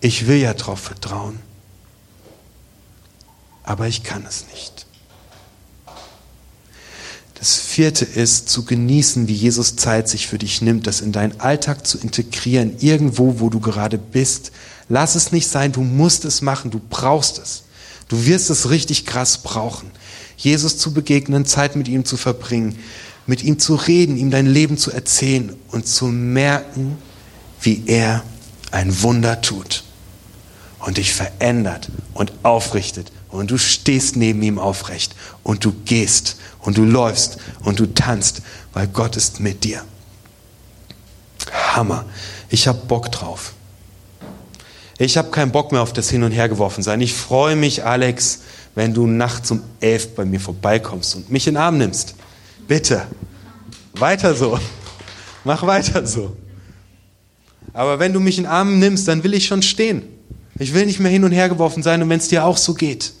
ich 0.00 0.26
will 0.26 0.38
ja 0.38 0.54
darauf 0.54 0.80
vertrauen, 0.80 1.38
aber 3.62 3.88
ich 3.88 4.02
kann 4.02 4.24
es 4.26 4.44
nicht. 4.52 4.86
Das 7.38 7.54
vierte 7.56 8.04
ist 8.04 8.48
zu 8.48 8.64
genießen, 8.64 9.28
wie 9.28 9.34
Jesus 9.34 9.76
Zeit 9.76 10.08
sich 10.08 10.26
für 10.26 10.38
dich 10.38 10.60
nimmt, 10.60 10.88
das 10.88 11.00
in 11.00 11.12
deinen 11.12 11.40
Alltag 11.40 11.86
zu 11.86 11.96
integrieren, 11.98 12.76
irgendwo, 12.80 13.38
wo 13.38 13.48
du 13.48 13.60
gerade 13.60 13.96
bist. 13.96 14.50
Lass 14.88 15.14
es 15.14 15.30
nicht 15.30 15.46
sein, 15.46 15.70
du 15.70 15.82
musst 15.82 16.24
es 16.24 16.42
machen, 16.42 16.72
du 16.72 16.80
brauchst 16.80 17.38
es. 17.38 17.62
Du 18.08 18.26
wirst 18.26 18.50
es 18.50 18.70
richtig 18.70 19.06
krass 19.06 19.38
brauchen. 19.38 19.90
Jesus 20.38 20.78
zu 20.78 20.94
begegnen, 20.94 21.44
Zeit 21.44 21.76
mit 21.76 21.88
ihm 21.88 22.04
zu 22.04 22.16
verbringen, 22.16 22.78
mit 23.26 23.42
ihm 23.42 23.58
zu 23.58 23.74
reden, 23.74 24.16
ihm 24.16 24.30
dein 24.30 24.46
Leben 24.46 24.78
zu 24.78 24.90
erzählen 24.90 25.54
und 25.70 25.86
zu 25.86 26.06
merken, 26.06 26.96
wie 27.60 27.82
er 27.86 28.22
ein 28.70 29.02
Wunder 29.02 29.40
tut 29.42 29.84
und 30.78 30.96
dich 30.96 31.12
verändert 31.12 31.90
und 32.14 32.32
aufrichtet 32.44 33.12
und 33.28 33.50
du 33.50 33.58
stehst 33.58 34.16
neben 34.16 34.40
ihm 34.42 34.58
aufrecht 34.58 35.14
und 35.42 35.64
du 35.64 35.72
gehst 35.84 36.36
und 36.60 36.78
du 36.78 36.84
läufst 36.84 37.38
und 37.64 37.80
du 37.80 37.92
tanzt, 37.92 38.42
weil 38.72 38.86
Gott 38.86 39.16
ist 39.16 39.40
mit 39.40 39.64
dir. 39.64 39.82
Hammer. 41.74 42.04
Ich 42.48 42.68
habe 42.68 42.78
Bock 42.86 43.10
drauf. 43.12 43.52
Ich 44.98 45.16
habe 45.16 45.30
keinen 45.30 45.52
Bock 45.52 45.72
mehr 45.72 45.82
auf 45.82 45.92
das 45.92 46.10
Hin 46.10 46.22
und 46.22 46.32
Her 46.32 46.48
geworfen 46.48 46.82
sein. 46.82 47.00
Ich 47.00 47.14
freue 47.14 47.56
mich, 47.56 47.84
Alex, 47.84 48.40
wenn 48.78 48.94
du 48.94 49.08
nachts 49.08 49.50
um 49.50 49.60
elf 49.80 50.14
bei 50.14 50.24
mir 50.24 50.38
vorbeikommst 50.38 51.16
und 51.16 51.32
mich 51.32 51.48
in 51.48 51.54
den 51.54 51.60
Arm 51.60 51.78
nimmst. 51.78 52.14
Bitte. 52.68 53.08
Weiter 53.94 54.36
so. 54.36 54.56
Mach 55.44 55.66
weiter 55.66 56.06
so. 56.06 56.36
Aber 57.72 57.98
wenn 57.98 58.12
du 58.12 58.20
mich 58.20 58.38
in 58.38 58.44
den 58.44 58.52
Arm 58.52 58.78
nimmst, 58.78 59.08
dann 59.08 59.24
will 59.24 59.34
ich 59.34 59.46
schon 59.46 59.62
stehen. 59.62 60.04
Ich 60.60 60.74
will 60.74 60.86
nicht 60.86 61.00
mehr 61.00 61.10
hin 61.10 61.24
und 61.24 61.32
her 61.32 61.48
geworfen 61.48 61.82
sein. 61.82 62.00
Und 62.00 62.08
wenn 62.08 62.20
es 62.20 62.28
dir 62.28 62.44
auch 62.44 62.56
so 62.56 62.72
geht, 62.72 63.14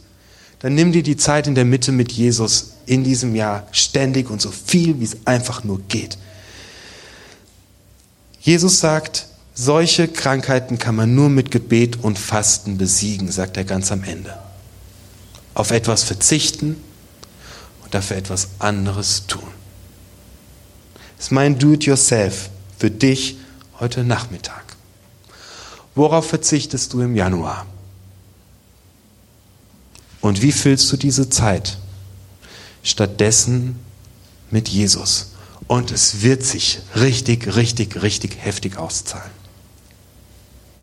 dann 0.60 0.76
nimm 0.76 0.92
dir 0.92 1.02
die 1.02 1.16
Zeit 1.16 1.48
in 1.48 1.56
der 1.56 1.64
Mitte 1.64 1.90
mit 1.90 2.12
Jesus 2.12 2.74
in 2.86 3.02
diesem 3.02 3.34
Jahr 3.34 3.66
ständig 3.72 4.30
und 4.30 4.40
so 4.40 4.52
viel, 4.52 5.00
wie 5.00 5.04
es 5.06 5.16
einfach 5.24 5.64
nur 5.64 5.80
geht. 5.88 6.18
Jesus 8.40 8.78
sagt, 8.78 9.26
solche 9.54 10.06
Krankheiten 10.06 10.78
kann 10.78 10.94
man 10.94 11.16
nur 11.16 11.30
mit 11.30 11.50
Gebet 11.50 11.98
und 12.00 12.16
Fasten 12.16 12.78
besiegen, 12.78 13.32
sagt 13.32 13.56
er 13.56 13.64
ganz 13.64 13.90
am 13.90 14.04
Ende 14.04 14.38
auf 15.58 15.72
etwas 15.72 16.04
verzichten 16.04 16.76
und 17.82 17.92
dafür 17.92 18.16
etwas 18.16 18.48
anderes 18.60 19.26
tun. 19.26 19.48
Das 21.16 21.26
ist 21.26 21.32
mein 21.32 21.58
Do-it-yourself 21.58 22.48
für 22.78 22.92
dich 22.92 23.38
heute 23.80 24.04
Nachmittag. 24.04 24.76
Worauf 25.96 26.28
verzichtest 26.28 26.92
du 26.92 27.00
im 27.00 27.16
Januar? 27.16 27.66
Und 30.20 30.42
wie 30.42 30.52
füllst 30.52 30.92
du 30.92 30.96
diese 30.96 31.28
Zeit? 31.28 31.78
Stattdessen 32.84 33.80
mit 34.52 34.68
Jesus. 34.68 35.32
Und 35.66 35.90
es 35.90 36.22
wird 36.22 36.44
sich 36.44 36.78
richtig, 36.94 37.56
richtig, 37.56 38.00
richtig 38.00 38.36
heftig 38.38 38.76
auszahlen. 38.76 39.37